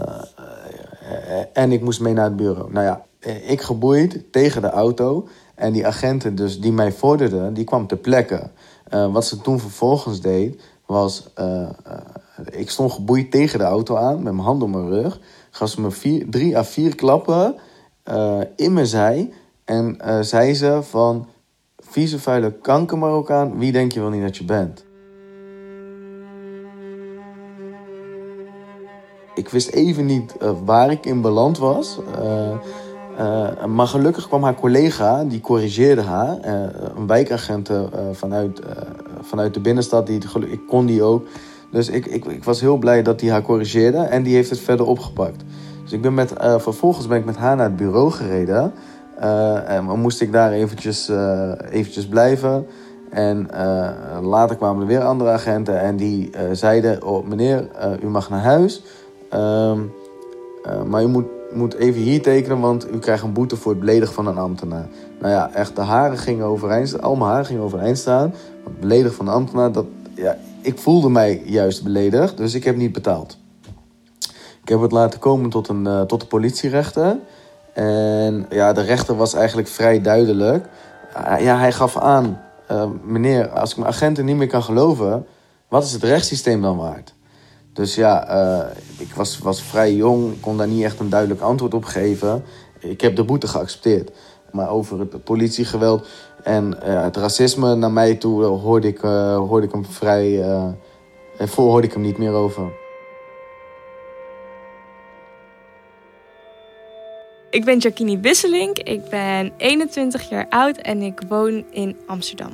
en 1.54 1.72
ik 1.72 1.82
moest 1.82 2.02
mee 2.02 2.14
naar 2.14 2.26
het 2.26 2.36
bureau. 2.36 2.72
Nou 2.72 2.86
ja, 2.86 3.02
ik 3.42 3.62
geboeid 3.62 4.32
tegen 4.32 4.62
de 4.62 4.70
auto. 4.70 5.28
En 5.56 5.74
die 5.74 5.88
agenten 5.88 6.36
dus 6.36 6.60
die 6.60 6.72
mij 6.72 6.92
vorderden, 6.92 7.54
die 7.54 7.64
kwam 7.64 7.88
ter 7.88 7.98
plekke. 7.98 8.50
Wat 8.90 9.26
ze 9.26 9.38
toen 9.38 9.60
vervolgens 9.60 10.22
deed, 10.22 10.62
was... 10.86 11.28
ik 12.52 12.70
stond 12.70 12.92
geboeid 12.92 13.32
tegen 13.32 13.60
de 13.60 13.66
auto 13.66 13.96
aan, 13.96 14.24
met 14.24 14.34
mijn 14.34 14.46
hand 14.46 14.64
op 14.64 14.70
mijn 14.70 14.90
rug. 14.90 15.20
Gaf 15.52 15.70
ze 15.70 15.82
me 15.82 15.92
vier, 15.92 16.30
drie 16.30 16.58
à 16.58 16.64
vier 16.64 16.96
klappen 16.96 17.56
uh, 18.12 18.40
in 18.56 18.74
mijn 18.74 18.86
zij. 18.86 19.34
En 19.66 19.98
uh, 20.06 20.20
zei 20.22 20.54
ze 20.54 20.80
van, 20.82 21.28
vieze 21.78 22.20
vuile 22.20 22.52
kanker 22.52 22.98
Marokkaan, 22.98 23.58
wie 23.58 23.72
denk 23.72 23.92
je 23.92 24.00
wel 24.00 24.10
niet 24.10 24.22
dat 24.22 24.38
je 24.38 24.46
bent? 24.46 24.86
Ik 29.36 29.50
wist 29.50 29.70
even 29.70 30.06
niet 30.06 30.36
uh, 30.42 30.52
waar 30.66 30.92
ik 30.92 31.06
in 31.06 31.22
beland 31.22 31.58
was. 31.58 32.00
maar 33.68 33.88
gelukkig 33.88 34.28
kwam 34.28 34.44
haar 34.44 34.56
collega, 34.56 35.24
die 35.24 35.42
corrigeerde 35.42 36.02
haar. 36.02 36.38
een 36.96 37.08
wijkagent 37.08 37.70
vanuit, 38.12 38.62
vanuit 39.22 39.54
de 39.54 39.60
binnenstad, 39.60 40.08
die, 40.08 40.22
ik 40.48 40.68
kon 40.68 40.86
die 40.86 41.04
ook. 41.04 41.28
Dus 41.74 41.90
ik, 41.90 42.06
ik, 42.06 42.26
ik 42.26 42.44
was 42.44 42.62
heel 42.62 42.78
blij 42.78 43.04
dat 43.04 43.22
hij 43.22 43.30
haar 43.30 43.42
corrigeerde 43.42 43.98
en 43.98 44.24
die 44.24 44.36
heeft 44.36 44.50
het 44.50 44.60
verder 44.60 44.86
opgepakt. 44.86 45.44
Dus 45.84 45.92
ik 45.92 46.02
ben 46.02 46.14
met, 46.14 46.34
uh, 46.42 46.60
vervolgens 46.60 47.08
ben 47.08 47.18
ik 47.18 47.26
met 47.26 47.38
haar 47.38 47.56
naar 47.56 47.66
het 47.66 47.76
bureau 47.76 48.12
gereden. 48.12 48.74
Uh, 49.20 49.70
en 49.70 50.00
moest 50.00 50.22
ik 50.22 50.32
daar 50.32 50.52
eventjes, 50.52 51.10
uh, 51.10 51.52
eventjes 51.70 52.08
blijven. 52.08 52.66
En 53.10 53.48
later 54.22 54.56
kwamen 54.56 54.82
er 54.82 54.88
weer 54.88 55.04
andere 55.04 55.30
agenten 55.30 55.80
en 55.80 55.96
die 55.96 56.30
zeiden: 56.52 57.06
oh, 57.06 57.28
Meneer, 57.28 57.68
u 58.04 58.08
mag 58.08 58.30
naar 58.30 58.42
huis. 58.42 58.84
Ehm, 59.30 59.80
maar 60.88 61.04
u 61.04 61.08
moet, 61.08 61.26
moet 61.54 61.74
even 61.74 62.02
hier 62.02 62.22
tekenen, 62.22 62.60
want 62.60 62.94
u 62.94 63.00
krijgt 63.00 63.24
een 63.24 63.34
boete 63.34 63.56
voor 63.56 63.72
het 63.72 63.80
beledigen 63.80 64.14
van 64.14 64.28
een 64.28 64.38
ambtenaar. 64.38 64.88
Nou 65.20 65.34
ja, 65.34 65.54
echt, 65.54 65.76
de 65.76 65.82
haren 65.82 66.18
gingen 66.18 66.46
overeind. 66.46 67.02
Al 67.02 67.16
mijn 67.16 67.30
haren 67.30 67.46
gingen 67.46 67.64
overeind 67.64 67.98
staan. 67.98 68.34
Want 68.64 68.80
beledigen 68.80 69.16
van 69.16 69.28
een 69.28 69.34
ambtenaar, 69.34 69.72
dat, 69.72 69.86
ja, 70.16 70.38
ik 70.64 70.78
voelde 70.78 71.10
mij 71.10 71.42
juist 71.46 71.84
beledigd, 71.84 72.38
dus 72.38 72.54
ik 72.54 72.64
heb 72.64 72.76
niet 72.76 72.92
betaald. 72.92 73.38
Ik 74.62 74.70
heb 74.70 74.82
het 74.82 74.92
laten 74.92 75.20
komen 75.20 75.50
tot, 75.50 75.68
een, 75.68 76.08
tot 76.08 76.20
de 76.20 76.28
politierechter. 76.28 77.20
En 77.74 78.46
ja, 78.50 78.74
de 78.74 78.82
rechter 78.82 79.16
was 79.16 79.34
eigenlijk 79.34 79.68
vrij 79.68 80.02
duidelijk. 80.02 80.66
ja, 81.40 81.58
hij 81.58 81.72
gaf 81.72 81.98
aan 81.98 82.42
uh, 82.72 82.86
meneer, 83.04 83.50
als 83.50 83.72
ik 83.72 83.78
mijn 83.78 83.90
agenten 83.90 84.26
niet 84.26 84.36
meer 84.36 84.48
kan 84.48 84.64
geloven, 84.64 85.26
wat 85.68 85.84
is 85.84 85.92
het 85.92 86.04
rechtssysteem 86.04 86.62
dan 86.62 86.78
waard? 86.78 87.14
Dus 87.74 87.96
ja, 87.96 88.28
ik 88.98 89.14
was, 89.14 89.38
was 89.38 89.62
vrij 89.62 89.94
jong, 89.94 90.40
kon 90.40 90.58
daar 90.58 90.68
niet 90.68 90.84
echt 90.84 91.00
een 91.00 91.10
duidelijk 91.10 91.42
antwoord 91.42 91.74
op 91.74 91.86
geven. 91.86 92.44
Ik 92.80 93.02
heb 93.02 93.16
de 93.16 93.24
boete 93.24 93.48
geaccepteerd. 93.48 94.12
Maar 94.52 94.70
over 94.70 95.00
het 95.00 95.24
politiegeweld 95.24 96.08
en 96.44 96.78
uh, 96.84 97.04
het 97.04 97.18
racisme 97.18 97.76
naar 97.76 97.92
mij 97.92 98.16
toe 98.16 98.44
hoorde 98.44 98.88
ik, 98.88 99.00
hoorde 99.00 99.66
ik 99.66 99.72
hem 99.72 99.86
vrij. 99.86 100.42
en 101.38 101.48
voor 101.48 101.70
hoorde 101.70 101.88
ik 101.88 101.94
hem 101.94 102.02
niet 102.02 102.18
meer 102.18 102.32
over. 102.32 102.72
Ik 107.54 107.66
ben 107.66 107.78
Jacquini 107.78 108.20
Wisselink, 108.20 108.78
ik 108.80 109.10
ben 109.10 109.54
21 109.58 110.30
jaar 110.30 110.46
oud 110.50 110.78
en 110.78 111.02
ik 111.02 111.22
woon 111.28 111.66
in 111.72 111.98
Amsterdam. 112.06 112.52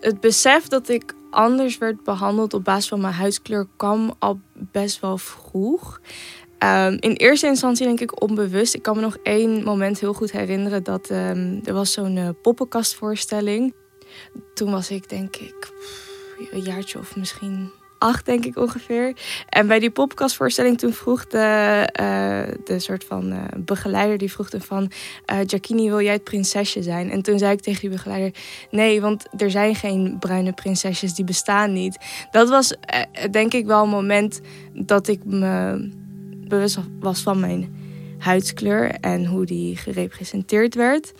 Het 0.00 0.20
besef 0.20 0.68
dat 0.68 0.88
ik 0.88 1.14
anders 1.30 1.78
werd 1.78 2.04
behandeld 2.04 2.54
op 2.54 2.64
basis 2.64 2.88
van 2.88 3.00
mijn 3.00 3.14
huidskleur 3.14 3.66
kwam 3.76 4.14
al 4.18 4.40
best 4.52 5.00
wel 5.00 5.18
vroeg. 5.18 6.00
Um, 6.64 6.96
in 7.00 7.12
eerste 7.12 7.46
instantie 7.46 7.86
denk 7.86 8.00
ik 8.00 8.22
onbewust. 8.22 8.74
Ik 8.74 8.82
kan 8.82 8.96
me 8.96 9.02
nog 9.02 9.16
één 9.22 9.64
moment 9.64 10.00
heel 10.00 10.12
goed 10.12 10.32
herinneren 10.32 10.82
dat 10.82 11.10
um, 11.10 11.60
er 11.64 11.72
was 11.72 11.92
zo'n 11.92 12.16
uh, 12.16 12.28
poppenkastvoorstelling. 12.42 13.74
Toen 14.54 14.70
was 14.70 14.90
ik 14.90 15.08
denk 15.08 15.36
ik 15.36 15.72
een 16.50 16.60
jaartje 16.60 16.98
of 16.98 17.16
misschien 17.16 17.70
acht, 17.98 18.26
denk 18.26 18.44
ik 18.44 18.56
ongeveer. 18.56 19.16
En 19.48 19.66
bij 19.66 19.78
die 19.78 19.90
podcastvoorstelling 19.90 20.78
toen 20.78 20.92
vroeg 20.92 21.26
de, 21.26 21.88
uh, 22.00 22.54
de 22.64 22.78
soort 22.78 23.04
van 23.04 23.32
uh, 23.32 23.38
begeleider, 23.56 24.18
die 24.18 24.32
vroeg 24.32 24.48
van... 24.58 24.90
Uh, 25.32 25.60
wil 25.68 26.00
jij 26.00 26.12
het 26.12 26.24
prinsesje 26.24 26.82
zijn? 26.82 27.10
En 27.10 27.22
toen 27.22 27.38
zei 27.38 27.52
ik 27.52 27.60
tegen 27.60 27.80
die 27.80 27.90
begeleider, 27.90 28.34
nee, 28.70 29.00
want 29.00 29.26
er 29.36 29.50
zijn 29.50 29.74
geen 29.74 30.16
bruine 30.18 30.52
prinsesjes, 30.52 31.14
die 31.14 31.24
bestaan 31.24 31.72
niet. 31.72 31.98
Dat 32.30 32.48
was 32.48 32.74
denk 33.30 33.54
ik 33.54 33.66
wel 33.66 33.82
een 33.82 33.88
moment 33.88 34.40
dat 34.72 35.08
ik 35.08 35.24
me 35.24 36.00
bewust 36.56 36.78
was 37.00 37.20
van 37.20 37.40
mijn 37.40 37.74
huidskleur 38.18 38.90
en 38.90 39.26
hoe 39.26 39.46
die 39.46 39.76
gerepresenteerd 39.76 40.74
werd. 40.74 41.12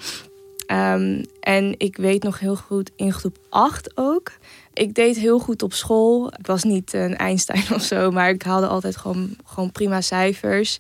Um, 0.67 1.25
en 1.41 1.75
ik 1.79 1.97
weet 1.97 2.23
nog 2.23 2.39
heel 2.39 2.57
goed 2.57 2.91
in 2.97 3.13
groep 3.13 3.39
8 3.49 3.93
ook 3.95 4.33
ik 4.75 4.95
deed 4.95 5.17
heel 5.17 5.39
goed 5.39 5.63
op 5.63 5.73
school. 5.73 6.33
Ik 6.39 6.47
was 6.47 6.63
niet 6.63 6.93
een 6.93 7.17
Einstein 7.17 7.65
of 7.75 7.83
zo, 7.83 8.11
maar 8.11 8.31
ik 8.31 8.43
haalde 8.43 8.67
altijd 8.67 8.97
gewoon, 8.97 9.37
gewoon 9.45 9.73
prima 9.73 10.01
cijfers. 10.01 10.79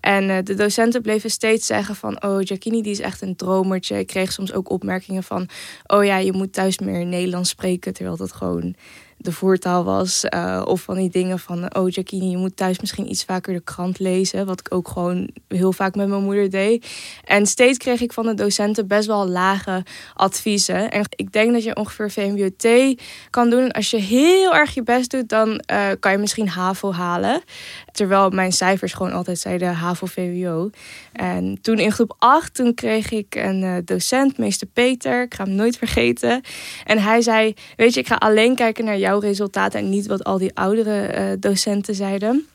En 0.00 0.28
uh, 0.28 0.38
de 0.44 0.54
docenten 0.54 1.02
bleven 1.02 1.30
steeds 1.30 1.66
zeggen 1.66 1.94
van... 1.94 2.22
oh, 2.24 2.42
Jacquini 2.42 2.82
die 2.82 2.92
is 2.92 3.00
echt 3.00 3.22
een 3.22 3.36
dromertje. 3.36 3.98
Ik 3.98 4.06
kreeg 4.06 4.32
soms 4.32 4.52
ook 4.52 4.70
opmerkingen 4.70 5.22
van... 5.22 5.48
oh 5.86 6.04
ja, 6.04 6.16
je 6.16 6.32
moet 6.32 6.52
thuis 6.52 6.78
meer 6.78 7.06
Nederlands 7.06 7.50
spreken... 7.50 7.94
terwijl 7.94 8.16
dat 8.16 8.32
gewoon 8.32 8.74
de 9.22 9.32
voertaal 9.32 9.84
was. 9.84 10.24
Uh, 10.34 10.62
of 10.64 10.82
van 10.82 10.96
die 10.96 11.10
dingen 11.10 11.38
van, 11.38 11.76
oh 11.76 11.88
Jacquini, 11.88 12.30
je 12.30 12.36
moet 12.36 12.56
thuis 12.56 12.80
misschien 12.80 13.10
iets 13.10 13.24
vaker 13.24 13.52
de 13.52 13.60
krant 13.60 13.98
lezen. 13.98 14.46
Wat 14.46 14.60
ik 14.60 14.74
ook 14.74 14.88
gewoon 14.88 15.30
heel 15.48 15.72
vaak 15.72 15.94
met 15.94 16.08
mijn 16.08 16.22
moeder 16.22 16.50
deed. 16.50 16.86
En 17.24 17.46
steeds 17.46 17.78
kreeg 17.78 18.00
ik 18.00 18.12
van 18.12 18.26
de 18.26 18.34
docenten 18.34 18.86
best 18.86 19.06
wel 19.06 19.28
lage 19.28 19.84
adviezen. 20.14 20.90
En 20.90 21.04
ik 21.16 21.32
denk 21.32 21.52
dat 21.52 21.64
je 21.64 21.76
ongeveer 21.76 22.10
VMBOT 22.10 22.66
kan 23.30 23.50
doen. 23.50 23.70
Als 23.70 23.90
je 23.90 23.96
heel 23.96 24.54
erg 24.54 24.74
je 24.74 24.82
best 24.82 25.10
doet, 25.10 25.28
dan 25.28 25.48
uh, 25.72 25.88
kan 26.00 26.12
je 26.12 26.18
misschien 26.18 26.48
HAVO 26.48 26.92
halen. 26.92 27.42
Terwijl 27.92 28.30
mijn 28.30 28.52
cijfers 28.52 28.92
gewoon 28.92 29.12
altijd 29.12 29.38
zeiden 29.38 29.74
HAVO-VWO. 29.74 30.70
En 31.12 31.58
toen 31.62 31.78
in 31.78 31.92
groep 31.92 32.14
8, 32.18 32.54
toen 32.54 32.74
kreeg 32.74 33.10
ik 33.10 33.34
een 33.34 33.62
uh, 33.62 33.76
docent, 33.84 34.38
meester 34.38 34.66
Peter. 34.66 35.22
Ik 35.22 35.34
ga 35.34 35.44
hem 35.44 35.54
nooit 35.54 35.76
vergeten. 35.78 36.42
En 36.84 36.98
hij 36.98 37.20
zei, 37.20 37.54
weet 37.76 37.94
je, 37.94 38.00
ik 38.00 38.06
ga 38.06 38.14
alleen 38.14 38.54
kijken 38.54 38.84
naar 38.84 38.98
jouw 39.10 39.20
resultaten... 39.20 39.80
en 39.80 39.88
niet 39.88 40.06
wat 40.06 40.24
al 40.24 40.38
die 40.38 40.54
oudere 40.54 41.14
uh, 41.14 41.36
docenten 41.40 41.94
zeiden. 41.94 42.46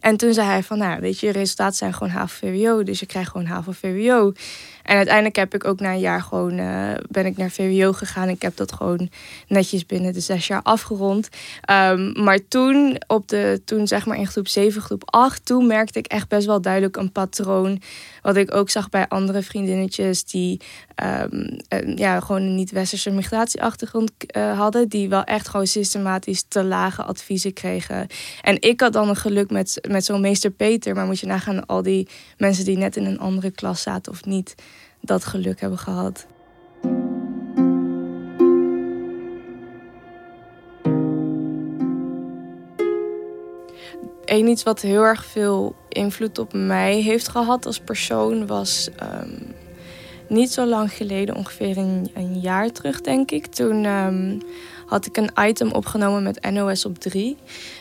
En 0.00 0.16
toen 0.16 0.32
zei 0.32 0.46
hij 0.46 0.62
van, 0.62 0.78
nou, 0.78 1.00
weet 1.00 1.20
je, 1.20 1.26
je 1.26 1.32
resultaten 1.32 1.76
zijn 1.76 1.94
gewoon 1.94 2.12
HAVO-VWO. 2.12 2.82
Dus 2.82 3.00
je 3.00 3.06
krijgt 3.06 3.30
gewoon 3.30 3.46
HAVO-VWO. 3.46 4.32
En 4.88 4.96
uiteindelijk 4.96 5.36
heb 5.36 5.54
ik 5.54 5.64
ook 5.64 5.80
na 5.80 5.92
een 5.92 5.98
jaar 5.98 6.22
gewoon 6.22 6.58
uh, 6.58 6.92
ben 7.08 7.26
ik 7.26 7.36
naar 7.36 7.50
VWO 7.50 7.92
gegaan. 7.92 8.28
Ik 8.28 8.42
heb 8.42 8.56
dat 8.56 8.72
gewoon 8.72 9.10
netjes 9.48 9.86
binnen 9.86 10.12
de 10.12 10.20
zes 10.20 10.46
jaar 10.46 10.62
afgerond. 10.62 11.28
Um, 11.70 12.12
maar 12.24 12.38
toen, 12.48 12.96
op 13.06 13.28
de, 13.28 13.60
toen 13.64 13.86
zeg 13.86 14.06
maar 14.06 14.16
in 14.16 14.26
groep 14.26 14.48
7, 14.48 14.82
groep 14.82 15.02
8, 15.04 15.44
toen 15.44 15.66
merkte 15.66 15.98
ik 15.98 16.06
echt 16.06 16.28
best 16.28 16.46
wel 16.46 16.60
duidelijk 16.60 16.96
een 16.96 17.12
patroon. 17.12 17.82
Wat 18.22 18.36
ik 18.36 18.54
ook 18.54 18.70
zag 18.70 18.88
bij 18.90 19.08
andere 19.08 19.42
vriendinnetjes 19.42 20.24
die 20.24 20.60
um, 21.04 21.60
ja, 21.96 22.20
gewoon 22.20 22.42
een 22.42 22.54
niet-westerse 22.54 23.10
migratieachtergrond 23.10 24.10
uh, 24.36 24.58
hadden. 24.58 24.88
Die 24.88 25.08
wel 25.08 25.24
echt 25.24 25.48
gewoon 25.48 25.66
systematisch 25.66 26.44
te 26.48 26.64
lage 26.64 27.02
adviezen 27.02 27.52
kregen. 27.52 28.06
En 28.42 28.60
ik 28.60 28.80
had 28.80 28.92
dan 28.92 29.08
een 29.08 29.16
geluk 29.16 29.50
met, 29.50 29.86
met 29.88 30.04
zo'n 30.04 30.20
meester 30.20 30.50
Peter. 30.50 30.94
Maar 30.94 31.06
moet 31.06 31.20
je 31.20 31.26
nagaan 31.26 31.66
al 31.66 31.82
die 31.82 32.08
mensen 32.36 32.64
die 32.64 32.76
net 32.76 32.96
in 32.96 33.04
een 33.04 33.20
andere 33.20 33.50
klas 33.50 33.82
zaten 33.82 34.12
of 34.12 34.24
niet 34.24 34.54
dat 35.00 35.24
geluk 35.24 35.60
hebben 35.60 35.78
gehad. 35.78 36.26
Eén 44.24 44.48
iets 44.48 44.62
wat 44.62 44.80
heel 44.80 45.02
erg 45.02 45.24
veel 45.24 45.74
invloed 45.88 46.38
op 46.38 46.52
mij 46.52 47.00
heeft 47.00 47.28
gehad 47.28 47.66
als 47.66 47.80
persoon 47.80 48.46
was 48.46 48.88
um, 49.02 49.54
niet 50.28 50.52
zo 50.52 50.66
lang 50.66 50.92
geleden, 50.92 51.36
ongeveer 51.36 51.76
een, 51.78 52.40
jaar 52.40 52.70
terug 52.72 53.00
denk 53.00 53.30
ik. 53.30 53.46
Toen 53.46 53.84
um, 53.84 54.42
had 54.88 55.06
ik 55.06 55.16
een 55.16 55.30
item 55.38 55.72
opgenomen 55.72 56.22
met 56.22 56.50
NOS 56.50 56.84
op 56.84 56.98
3. 56.98 57.36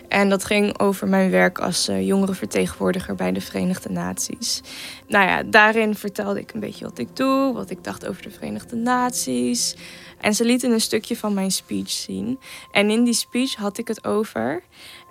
En 0.08 0.30
dat 0.30 0.46
ging 0.46 0.80
over 0.80 1.08
mijn 1.08 1.30
werk 1.30 1.60
als 1.60 1.90
uh, 1.90 2.08
jongerenvertegenwoordiger 2.08 3.16
bij 3.16 3.32
de 3.32 3.42
Verenigde 3.42 3.90
Naties. 3.90 4.62
Nou 5.08 5.28
ja, 5.28 5.44
daarin 5.44 5.96
vertelde 5.96 6.40
ik 6.40 6.54
een 6.54 6.60
beetje 6.60 6.86
wat 6.86 6.98
ik 6.98 7.16
doe, 7.16 7.54
wat 7.54 7.70
ik 7.70 7.84
dacht 7.84 8.08
over 8.08 8.22
de 8.22 8.32
Verenigde 8.32 8.76
Naties. 8.76 9.76
En 10.22 10.34
ze 10.34 10.46
lieten 10.46 10.72
een 10.72 10.82
stukje 10.82 11.18
van 11.18 11.34
mijn 11.34 11.52
speech 11.52 11.90
zien. 11.90 12.40
En 12.72 12.90
in 12.90 13.04
die 13.04 13.14
speech 13.14 13.56
had 13.56 13.78
ik 13.78 13.88
het 13.88 14.06
over. 14.06 14.64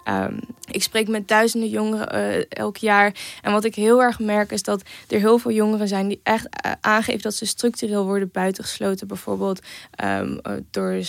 Um, 0.09 0.41
ik 0.71 0.83
spreek 0.83 1.09
met 1.09 1.29
duizenden 1.29 1.69
jongeren 1.69 2.37
uh, 2.39 2.45
elk 2.49 2.77
jaar. 2.77 3.15
En 3.43 3.53
wat 3.53 3.65
ik 3.65 3.75
heel 3.75 4.03
erg 4.03 4.19
merk 4.19 4.51
is 4.51 4.63
dat 4.63 4.83
er 5.09 5.19
heel 5.19 5.39
veel 5.39 5.51
jongeren 5.51 5.89
zijn 5.89 6.09
die 6.09 6.21
echt 6.23 6.45
uh, 6.45 6.73
aangeven 6.81 7.23
dat 7.23 7.35
ze 7.35 7.47
structureel 7.47 8.05
worden 8.05 8.31
buitengesloten. 8.33 9.07
Bijvoorbeeld 9.07 9.61
um, 10.05 10.41
door, 10.71 11.01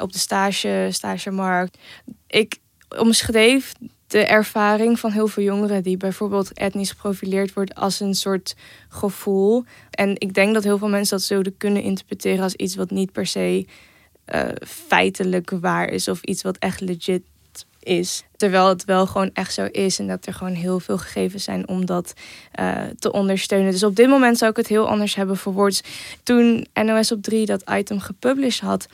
op 0.00 0.12
de 0.12 0.18
stage, 0.18 0.88
stagemarkt. 0.90 1.78
Ik 2.26 2.58
omschreef 2.98 3.72
de 4.06 4.24
ervaring 4.24 4.98
van 4.98 5.10
heel 5.10 5.28
veel 5.28 5.44
jongeren 5.44 5.82
die 5.82 5.96
bijvoorbeeld 5.96 6.52
etnisch 6.52 6.90
geprofileerd 6.90 7.52
wordt 7.52 7.74
als 7.74 8.00
een 8.00 8.14
soort 8.14 8.54
gevoel. 8.88 9.64
En 9.90 10.14
ik 10.18 10.34
denk 10.34 10.54
dat 10.54 10.64
heel 10.64 10.78
veel 10.78 10.88
mensen 10.88 11.16
dat 11.16 11.26
zouden 11.26 11.56
kunnen 11.56 11.82
interpreteren 11.82 12.42
als 12.42 12.54
iets 12.54 12.74
wat 12.74 12.90
niet 12.90 13.12
per 13.12 13.26
se 13.26 13.66
feitelijk 14.66 15.50
waar 15.50 15.88
is 15.88 16.08
of 16.08 16.22
iets 16.22 16.42
wat 16.42 16.58
echt 16.58 16.80
legit 16.80 17.22
is. 17.82 18.24
Terwijl 18.36 18.68
het 18.68 18.84
wel 18.84 19.06
gewoon 19.06 19.30
echt 19.32 19.54
zo 19.54 19.68
is 19.70 19.98
en 19.98 20.06
dat 20.06 20.26
er 20.26 20.34
gewoon 20.34 20.54
heel 20.54 20.80
veel 20.80 20.98
gegevens 20.98 21.44
zijn 21.44 21.68
om 21.68 21.86
dat 21.86 22.12
uh, 22.60 22.82
te 22.98 23.12
ondersteunen. 23.12 23.70
Dus 23.70 23.82
op 23.82 23.96
dit 23.96 24.08
moment 24.08 24.38
zou 24.38 24.50
ik 24.50 24.56
het 24.56 24.66
heel 24.66 24.88
anders 24.88 25.14
hebben 25.14 25.36
verwoord. 25.36 25.84
Toen 26.22 26.66
NOS 26.74 27.12
op 27.12 27.22
3 27.22 27.46
dat 27.46 27.70
item 27.70 28.00
gepublished 28.00 28.60
had, 28.60 28.88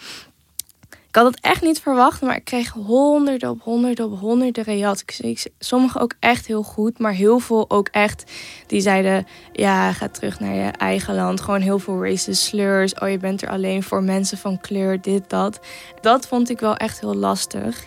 ik 1.09 1.15
had 1.15 1.27
het 1.27 1.41
echt 1.41 1.63
niet 1.63 1.81
verwacht, 1.81 2.21
maar 2.21 2.37
ik 2.37 2.45
kreeg 2.45 2.73
honderden 2.73 3.51
op 3.51 3.61
honderden 3.63 4.05
op 4.05 4.19
honderden 4.19 4.65
reacties. 4.65 5.47
Sommige 5.59 5.99
ook 5.99 6.15
echt 6.21 6.47
heel 6.47 6.63
goed, 6.63 6.99
maar 6.99 7.13
heel 7.13 7.39
veel 7.39 7.71
ook 7.71 7.89
echt 7.89 8.25
die 8.67 8.81
zeiden: 8.81 9.27
ja, 9.53 9.93
ga 9.93 10.09
terug 10.09 10.41
naar 10.41 10.55
je 10.55 10.71
eigen 10.71 11.15
land. 11.15 11.41
Gewoon 11.41 11.61
heel 11.61 11.79
veel 11.79 12.05
racist 12.05 12.43
slurs. 12.43 12.95
Oh, 12.95 13.11
je 13.11 13.19
bent 13.19 13.43
er 13.43 13.49
alleen 13.49 13.83
voor 13.83 14.03
mensen 14.03 14.39
van 14.39 14.61
kleur, 14.61 15.01
dit, 15.01 15.31
dat. 15.31 15.61
Dat 16.01 16.27
vond 16.27 16.51
ik 16.51 16.61
wel 16.61 16.77
echt 16.77 17.01
heel 17.01 17.15
lastig. 17.15 17.87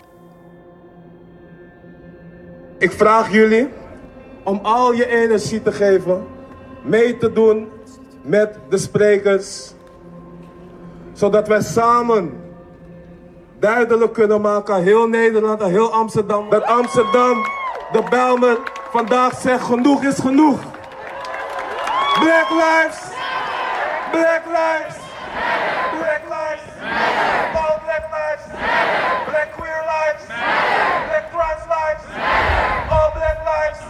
Ik 2.82 2.92
vraag 2.92 3.32
jullie 3.32 3.68
om 4.42 4.60
al 4.62 4.92
je 4.92 5.06
energie 5.06 5.62
te 5.62 5.72
geven, 5.72 6.26
mee 6.82 7.18
te 7.18 7.32
doen 7.32 7.68
met 8.22 8.58
de 8.68 8.78
sprekers 8.78 9.74
Zodat 11.12 11.48
wij 11.48 11.60
samen 11.60 12.40
duidelijk 13.58 14.12
kunnen 14.12 14.40
maken 14.40 14.74
aan 14.74 14.82
heel 14.82 15.08
Nederland 15.08 15.60
en 15.60 15.70
heel 15.70 15.92
Amsterdam. 15.92 16.50
Dat 16.50 16.62
Amsterdam, 16.62 17.42
de 17.92 18.02
Belmen, 18.10 18.58
vandaag 18.90 19.40
zegt 19.40 19.64
genoeg 19.64 20.02
is 20.02 20.18
genoeg. 20.18 20.60
Black 22.20 22.50
lives, 22.50 22.98
black 24.10 24.42
lives, 24.46 24.96
all 27.54 27.78
black 27.84 28.04
lives, 28.10 28.44
black 29.26 29.48
queer 29.56 29.82
lives, 29.94 30.24
black 31.06 31.30
trans 31.30 31.64
lives, 31.68 32.04
all 32.90 33.10
black 33.12 33.38
lives. 33.52 33.80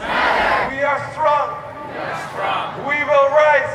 We 0.70 0.86
are 0.86 1.00
strong. 1.12 1.48
We 2.88 3.04
will 3.10 3.28
rise. 3.42 3.74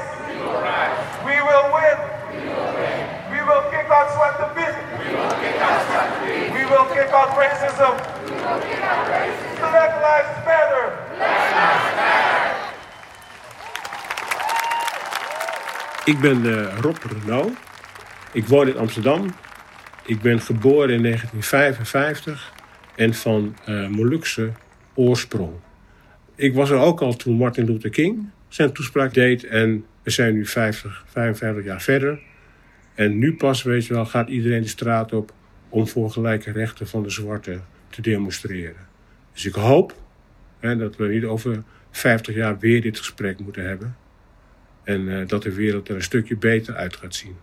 We 1.25 1.41
will 1.47 1.71
win. 1.73 2.17
We 3.87 3.93
will 3.93 3.99
kick 3.99 4.01
out 4.01 4.11
sweat 4.11 4.35
the 4.37 4.47
beat. 4.55 4.75
We 6.53 6.63
will 6.65 6.87
kick 6.95 7.11
out 7.13 7.29
racism. 7.37 7.93
Black 9.59 9.93
lives 10.07 10.35
matter. 10.45 10.85
Ik 16.05 16.19
ben 16.19 16.45
eh, 16.45 16.79
Rob 16.81 16.97
Renaud. 17.03 17.51
Ik 18.31 18.47
woon 18.47 18.67
in 18.67 18.77
Amsterdam. 18.77 19.35
Ik 20.05 20.21
ben 20.21 20.41
geboren 20.41 20.89
in 20.89 21.01
1955 21.01 22.53
en 22.95 23.13
van 23.13 23.55
eh 23.65 23.87
Molukse 23.87 24.51
oorsprong. 24.93 25.53
Ik 26.35 26.53
was 26.53 26.69
er 26.69 26.77
ook 26.79 27.01
al 27.01 27.15
toen 27.15 27.35
Martin 27.35 27.65
Luther 27.65 27.89
King 27.89 28.29
zijn 28.47 28.71
toespraak 28.71 29.13
deed. 29.13 29.43
En 29.43 29.85
we 30.03 30.09
zijn 30.09 30.33
nu 30.33 30.45
50, 30.45 31.03
55 31.07 31.63
jaar 31.63 31.81
verder. 31.81 32.19
En 32.97 33.17
nu 33.17 33.35
pas, 33.35 33.63
weet 33.63 33.85
je 33.85 33.93
wel, 33.93 34.05
gaat 34.05 34.29
iedereen 34.29 34.61
de 34.61 34.67
straat 34.67 35.13
op 35.13 35.33
om 35.69 35.87
voor 35.87 36.11
gelijke 36.11 36.51
rechten 36.51 36.87
van 36.87 37.03
de 37.03 37.09
zwarte 37.09 37.59
te 37.89 38.01
demonstreren. 38.01 38.87
Dus 39.33 39.45
ik 39.45 39.53
hoop 39.53 39.95
hè, 40.59 40.77
dat 40.77 40.95
we 40.95 41.07
niet 41.07 41.23
over 41.23 41.63
50 41.91 42.35
jaar 42.35 42.59
weer 42.59 42.81
dit 42.81 42.97
gesprek 42.97 43.39
moeten 43.39 43.67
hebben. 43.67 43.97
En 44.83 45.19
eh, 45.19 45.27
dat 45.27 45.43
de 45.43 45.53
wereld 45.53 45.89
er 45.89 45.95
een 45.95 46.03
stukje 46.03 46.37
beter 46.37 46.75
uit 46.75 46.95
gaat 46.95 47.15
zien. 47.15 47.35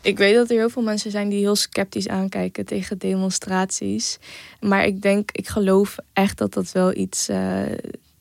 Ik 0.00 0.18
weet 0.18 0.34
dat 0.34 0.50
er 0.50 0.56
heel 0.56 0.70
veel 0.70 0.82
mensen 0.82 1.10
zijn 1.10 1.28
die 1.28 1.38
heel 1.38 1.56
sceptisch 1.56 2.08
aankijken 2.08 2.64
tegen 2.64 2.98
demonstraties. 2.98 4.18
Maar 4.60 4.86
ik 4.86 5.02
denk, 5.02 5.30
ik 5.30 5.48
geloof 5.48 5.96
echt 6.12 6.38
dat 6.38 6.52
dat 6.52 6.72
wel 6.72 6.96
iets 6.96 7.28
eh, 7.28 7.62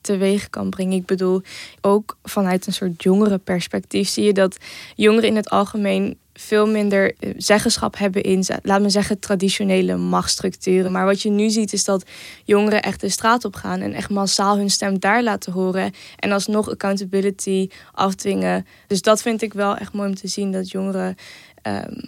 teweeg 0.04 0.50
kan 0.50 0.70
brengen. 0.70 0.98
Ik 0.98 1.06
bedoel, 1.06 1.42
ook 1.82 2.18
vanuit 2.24 2.68
een 2.68 2.74
soort 2.74 3.04
jongere 3.04 3.38
perspectief 3.38 4.08
zie 4.08 4.24
je 4.24 4.34
dat 4.34 4.58
jongeren 4.96 5.30
in 5.30 5.36
het 5.36 5.50
algemeen 5.50 6.18
veel 6.34 6.68
minder 6.68 7.16
eh, 7.20 7.34
zeggenschap 7.38 7.98
hebben 7.98 8.24
in, 8.24 8.46
laat 8.62 8.82
me 8.82 8.90
zeggen, 8.90 9.20
traditionele 9.20 9.98
machtsstructuren. 9.98 10.92
Maar 10.92 11.06
wat 11.06 11.22
je 11.22 11.30
nu 11.30 11.50
ziet 11.50 11.74
is 11.74 11.84
dat 11.84 12.06
jongeren 12.44 12.82
echt 12.82 13.02
de 13.02 13.10
straat 13.10 13.46
op 13.46 13.56
gaan 13.56 13.82
en 13.82 13.94
echt 13.94 14.10
massaal 14.10 14.58
hun 14.58 14.70
stem 14.70 15.00
daar 15.00 15.24
laten 15.24 15.54
horen. 15.54 15.92
En 16.20 16.32
alsnog 16.32 16.70
accountability 16.70 17.70
afdwingen. 17.92 18.66
Dus 18.88 19.02
dat 19.02 19.22
vind 19.22 19.42
ik 19.42 19.54
wel 19.54 19.76
echt 19.76 19.94
mooi 19.94 20.10
om 20.10 20.16
te 20.16 20.28
zien 20.28 20.52
dat 20.52 20.72
jongeren 20.72 21.16
ehm, 21.62 22.02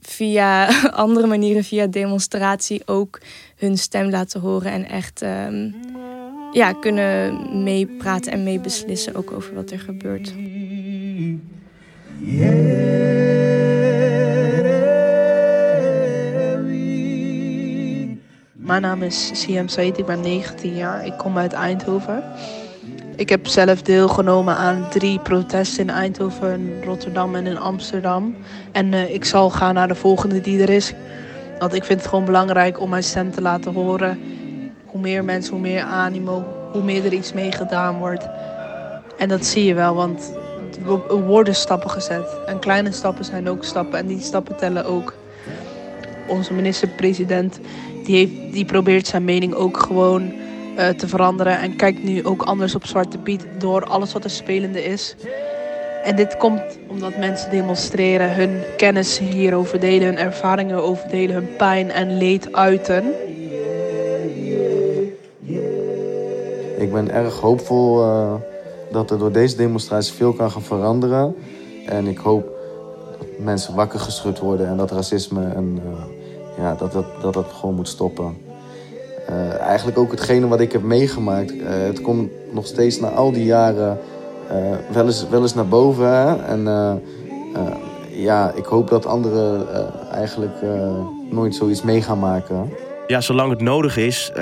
via 0.00 0.68
andere 0.90 1.26
manieren, 1.26 1.64
via 1.64 1.86
demonstratie, 1.86 2.82
ook 2.86 3.20
hun 3.56 3.78
stem 3.78 4.10
laten 4.10 4.40
horen 4.40 4.72
en 4.72 4.88
echt 4.88 5.22
ehm, 5.22 5.70
ja, 6.52 6.72
kunnen 6.72 7.62
meepraten 7.62 8.32
en 8.32 8.42
meebeslissen 8.42 9.14
ook 9.14 9.32
over 9.32 9.54
wat 9.54 9.70
er 9.70 9.80
gebeurt. 9.80 10.34
Mijn 18.52 18.82
naam 18.82 19.02
is 19.02 19.30
Siam 19.32 19.68
Said, 19.68 19.98
ik 19.98 20.06
ben 20.06 20.20
19 20.20 20.74
jaar. 20.74 21.06
Ik 21.06 21.16
kom 21.16 21.38
uit 21.38 21.52
Eindhoven. 21.52 22.22
Ik 23.16 23.28
heb 23.28 23.46
zelf 23.46 23.82
deelgenomen 23.82 24.56
aan 24.56 24.88
drie 24.90 25.18
protesten 25.18 25.82
in 25.82 25.90
Eindhoven, 25.90 26.84
Rotterdam 26.84 27.34
en 27.34 27.46
in 27.46 27.58
Amsterdam. 27.58 28.36
En 28.72 28.92
eh, 28.92 29.14
ik 29.14 29.24
zal 29.24 29.50
gaan 29.50 29.74
naar 29.74 29.88
de 29.88 29.94
volgende 29.94 30.40
die 30.40 30.62
er 30.62 30.70
is. 30.70 30.92
Want 31.58 31.74
ik 31.74 31.84
vind 31.84 32.00
het 32.00 32.08
gewoon 32.08 32.24
belangrijk 32.24 32.80
om 32.80 32.90
mijn 32.90 33.02
stem 33.02 33.30
te 33.30 33.42
laten 33.42 33.72
horen. 33.72 34.18
Hoe 34.96 35.04
meer 35.04 35.24
mensen, 35.24 35.52
hoe 35.52 35.62
meer 35.62 35.82
animo, 35.82 36.44
hoe 36.72 36.82
meer 36.82 37.04
er 37.04 37.12
iets 37.12 37.32
mee 37.32 37.52
gedaan 37.52 37.98
wordt. 37.98 38.28
En 39.18 39.28
dat 39.28 39.44
zie 39.44 39.64
je 39.64 39.74
wel, 39.74 39.94
want 39.94 40.32
er 41.08 41.22
worden 41.24 41.54
stappen 41.54 41.90
gezet. 41.90 42.36
En 42.46 42.58
kleine 42.58 42.92
stappen 42.92 43.24
zijn 43.24 43.48
ook 43.48 43.64
stappen 43.64 43.98
en 43.98 44.06
die 44.06 44.20
stappen 44.20 44.56
tellen 44.56 44.84
ook. 44.84 45.14
Onze 46.28 46.52
minister-president 46.52 47.60
die, 48.04 48.16
heeft, 48.16 48.52
die 48.52 48.64
probeert 48.64 49.06
zijn 49.06 49.24
mening 49.24 49.54
ook 49.54 49.78
gewoon 49.78 50.32
eh, 50.76 50.88
te 50.88 51.08
veranderen. 51.08 51.58
En 51.58 51.76
kijkt 51.76 52.02
nu 52.02 52.24
ook 52.24 52.42
anders 52.42 52.74
op 52.74 52.86
Zwarte 52.86 53.18
Piet 53.18 53.46
door 53.58 53.84
alles 53.84 54.12
wat 54.12 54.24
er 54.24 54.30
spelende 54.30 54.84
is. 54.84 55.16
En 56.04 56.16
dit 56.16 56.36
komt 56.36 56.78
omdat 56.86 57.16
mensen 57.16 57.50
demonstreren, 57.50 58.34
hun 58.34 58.62
kennis 58.76 59.18
hierover 59.18 59.80
delen, 59.80 60.06
hun 60.06 60.18
ervaringen 60.18 60.82
over 60.82 61.08
delen, 61.08 61.34
hun 61.34 61.56
pijn 61.56 61.90
en 61.90 62.18
leed 62.18 62.52
uiten. 62.52 63.04
Ik 66.76 66.92
ben 66.92 67.10
erg 67.10 67.40
hoopvol 67.40 68.02
eh, 68.02 68.34
dat 68.90 69.10
er 69.10 69.18
door 69.18 69.32
deze 69.32 69.56
demonstratie 69.56 70.14
veel 70.14 70.32
kan 70.32 70.50
gaan 70.50 70.62
veranderen. 70.62 71.34
En 71.86 72.06
ik 72.06 72.18
hoop 72.18 72.48
dat 73.18 73.26
mensen 73.38 73.74
wakker 73.74 74.00
geschud 74.00 74.38
worden 74.38 74.68
en 74.68 74.76
dat 74.76 74.90
racisme 74.90 75.44
en 75.44 75.82
eh, 75.84 76.64
ja, 76.64 76.74
dat, 76.74 76.92
dat, 76.92 77.34
dat 77.34 77.46
gewoon 77.52 77.74
moet 77.74 77.88
stoppen. 77.88 78.36
Eh, 79.26 79.58
eigenlijk 79.60 79.98
ook 79.98 80.10
hetgene 80.10 80.48
wat 80.48 80.60
ik 80.60 80.72
heb 80.72 80.82
meegemaakt. 80.82 81.52
het 81.64 82.00
komt 82.00 82.30
nog 82.52 82.66
steeds 82.66 83.00
na 83.00 83.08
al 83.08 83.32
die 83.32 83.44
jaren 83.44 83.98
wel, 84.92 85.04
eens, 85.04 85.28
wel 85.28 85.42
eens 85.42 85.54
naar 85.54 85.68
boven. 85.68 86.46
En 86.46 86.64
ja, 88.10 88.52
ik 88.54 88.64
hoop 88.64 88.88
dat 88.88 89.06
anderen 89.06 89.66
eigenlijk 90.12 90.56
nooit 91.30 91.54
zoiets 91.54 91.82
mee 91.82 92.02
gaan 92.02 92.18
maken. 92.18 92.72
Ja, 93.06 93.20
zolang 93.20 93.50
het 93.50 93.60
nodig 93.60 93.96
is, 93.96 94.32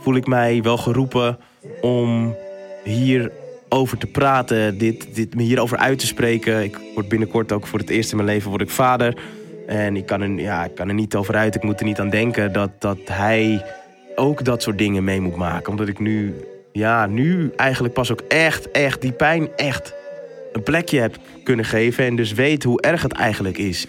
voel 0.00 0.14
ik 0.14 0.26
mij 0.26 0.62
wel 0.62 0.76
geroepen 0.76 1.38
om 1.80 2.36
hier 2.84 3.32
over 3.68 3.98
te 3.98 4.06
praten, 4.06 4.78
dit, 4.78 5.14
dit, 5.14 5.34
me 5.34 5.42
hierover 5.42 5.78
uit 5.78 5.98
te 5.98 6.06
spreken. 6.06 6.62
Ik 6.62 6.78
word 6.94 7.08
binnenkort 7.08 7.52
ook 7.52 7.66
voor 7.66 7.78
het 7.78 7.90
eerst 7.90 8.10
in 8.10 8.16
mijn 8.16 8.28
leven 8.28 8.50
word 8.50 8.62
ik 8.62 8.70
vader. 8.70 9.16
En 9.66 9.96
ik 9.96 10.06
kan, 10.06 10.20
er, 10.20 10.30
ja, 10.30 10.64
ik 10.64 10.74
kan 10.74 10.88
er 10.88 10.94
niet 10.94 11.14
over 11.14 11.36
uit, 11.36 11.54
ik 11.54 11.62
moet 11.62 11.80
er 11.80 11.86
niet 11.86 12.00
aan 12.00 12.10
denken 12.10 12.52
dat, 12.52 12.70
dat 12.78 12.98
hij 13.04 13.64
ook 14.14 14.44
dat 14.44 14.62
soort 14.62 14.78
dingen 14.78 15.04
mee 15.04 15.20
moet 15.20 15.36
maken. 15.36 15.70
Omdat 15.70 15.88
ik 15.88 15.98
nu, 15.98 16.34
ja, 16.72 17.06
nu 17.06 17.52
eigenlijk 17.56 17.94
pas 17.94 18.12
ook 18.12 18.20
echt, 18.28 18.70
echt 18.70 19.00
die 19.00 19.12
pijn 19.12 19.48
echt 19.56 19.94
een 20.52 20.62
plekje 20.62 21.00
heb 21.00 21.16
kunnen 21.44 21.64
geven. 21.64 22.04
En 22.04 22.16
dus 22.16 22.32
weet 22.32 22.62
hoe 22.62 22.80
erg 22.80 23.02
het 23.02 23.12
eigenlijk 23.12 23.58
is. 23.58 23.86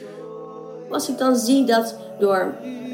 Als 0.89 1.09
ik 1.09 1.17
dan 1.17 1.35
zie 1.35 1.65
dat 1.65 1.97
door 2.21 2.53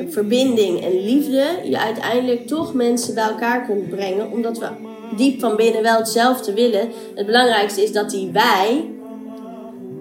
verbinding 0.09 0.83
en 0.83 1.03
liefde 1.03 1.45
je 1.63 1.79
uiteindelijk 1.79 2.47
toch 2.47 2.73
mensen 2.73 3.13
bij 3.13 3.23
elkaar 3.23 3.65
kunt 3.65 3.89
brengen, 3.89 4.31
omdat 4.31 4.57
we 4.57 4.67
diep 5.15 5.39
van 5.39 5.55
binnen 5.55 5.81
wel 5.81 5.97
hetzelfde 5.97 6.53
willen. 6.53 6.89
Het 7.15 7.25
belangrijkste 7.25 7.83
is 7.83 7.91
dat 7.91 8.09
die 8.09 8.31
wij 8.31 8.85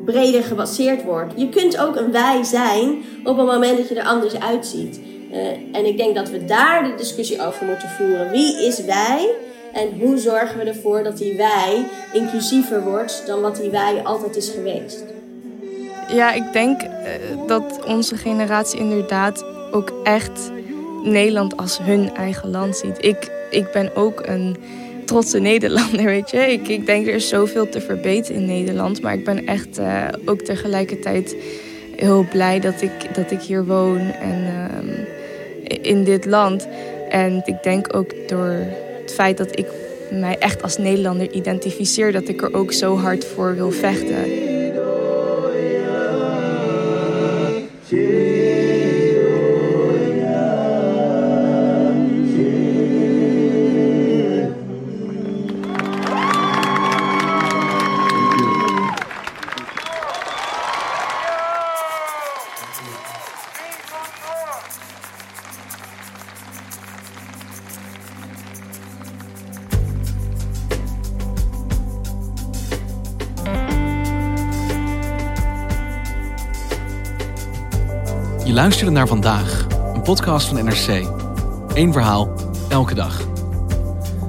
breder 0.05 0.43
gebaseerd 0.43 1.05
wordt. 1.05 1.33
Je 1.37 1.49
kunt 1.49 1.79
ook 1.79 1.97
een 1.97 2.13
wij 2.13 2.45
zijn 2.45 3.03
op 3.25 3.37
het 3.37 3.47
moment 3.47 3.79
dat 3.79 3.89
je 3.89 3.95
er 3.95 4.07
anders 4.07 4.41
uitziet. 4.41 5.01
Eh, 5.33 5.47
en 5.73 5.87
ik 5.87 5.97
denk 5.97 6.15
dat 6.15 6.31
we 6.31 6.45
daar 6.45 6.85
de 6.85 6.95
discussie 6.95 7.47
over 7.47 7.67
moeten 7.67 7.89
voeren. 7.89 8.31
Wie 8.31 8.67
is 8.67 8.85
wij? 8.85 9.35
En 9.73 10.01
hoe 10.01 10.19
zorgen 10.19 10.59
we 10.59 10.65
ervoor 10.65 11.03
dat 11.03 11.19
die 11.19 11.37
wij 11.37 11.87
inclusiever 12.13 12.83
wordt 12.83 13.23
dan 13.27 13.41
wat 13.41 13.57
die 13.57 13.71
wij 13.71 14.01
altijd 14.05 14.37
is 14.37 14.49
geweest? 14.49 15.16
Ja, 16.09 16.33
ik 16.33 16.53
denk 16.53 16.81
eh, 16.81 16.89
dat 17.47 17.85
onze 17.87 18.17
generatie 18.17 18.79
inderdaad 18.79 19.45
ook 19.71 19.93
echt 20.03 20.51
Nederland 21.03 21.57
als 21.57 21.79
hun 21.79 22.15
eigen 22.15 22.51
land 22.51 22.77
ziet. 22.77 23.05
Ik, 23.05 23.31
ik 23.51 23.71
ben 23.73 23.97
ook 23.97 24.23
een 24.27 24.57
trotse 25.05 25.39
Nederlander, 25.39 26.05
weet 26.15 26.31
je. 26.31 26.39
Ik, 26.39 26.69
ik 26.69 26.87
denk 26.87 27.07
er 27.07 27.15
is 27.15 27.29
zoveel 27.29 27.69
te 27.69 27.81
verbeteren 27.81 28.41
in 28.41 28.47
Nederland. 28.47 29.03
Maar 29.03 29.15
ik 29.15 29.25
ben 29.25 29.47
echt 29.47 29.79
eh, 29.79 30.05
ook 30.25 30.41
tegelijkertijd 30.41 31.37
heel 31.97 32.27
blij 32.31 32.61
dat 32.61 32.83
ik, 32.83 33.15
dat 33.15 33.31
ik 33.31 33.41
hier 33.41 33.65
woon 33.65 33.99
en 33.99 34.45
ehm, 34.47 35.83
in 35.83 36.05
dit 36.05 36.25
land. 36.25 36.69
En 37.09 37.43
ik 37.45 37.63
denk 37.63 37.97
ook 37.97 38.29
door 38.29 38.55
het 39.03 39.13
feit 39.15 39.37
dat 39.37 39.59
ik 39.59 39.67
mij 40.11 40.39
echt 40.39 40.63
als 40.63 40.77
Nederlander 40.79 41.33
identificeer, 41.33 42.13
dat 42.13 42.29
ik 42.29 42.43
er 42.43 42.55
ook 42.55 42.73
zo 42.73 42.97
hard 42.97 43.25
voor 43.25 43.55
wil 43.55 43.71
vechten. 43.71 44.55
Luisterde 78.67 78.93
naar 78.93 79.09
vandaag, 79.09 79.67
een 79.95 80.03
podcast 80.03 80.49
van 80.49 80.65
NRC. 80.65 81.07
Eén 81.75 81.93
verhaal, 81.93 82.33
elke 82.69 82.95
dag. 82.95 83.27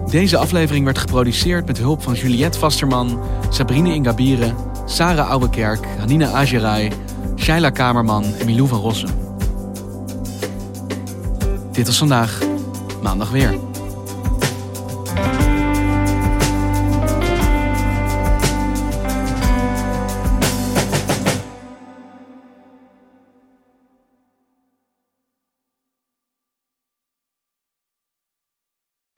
Deze 0.10 0.38
aflevering 0.38 0.86
werd 0.86 0.98
geproduceerd 0.98 1.66
met 1.66 1.78
hulp 1.78 2.04
van 2.04 2.14
Juliette 2.14 2.60
Vasterman, 2.60 3.20
Sabrine 3.50 3.94
Ingabire, 3.94 4.54
Sarah 4.86 5.30
Ouwekerk, 5.30 5.86
Hanina 5.98 6.28
Agerai, 6.32 6.92
Shaila 7.36 7.70
Kamerman 7.70 8.24
en 8.24 8.46
Milou 8.46 8.68
van 8.68 8.80
Rossen. 8.80 9.10
Dit 11.72 11.86
was 11.86 11.98
vandaag, 11.98 12.40
maandag 13.02 13.30
weer. 13.30 13.67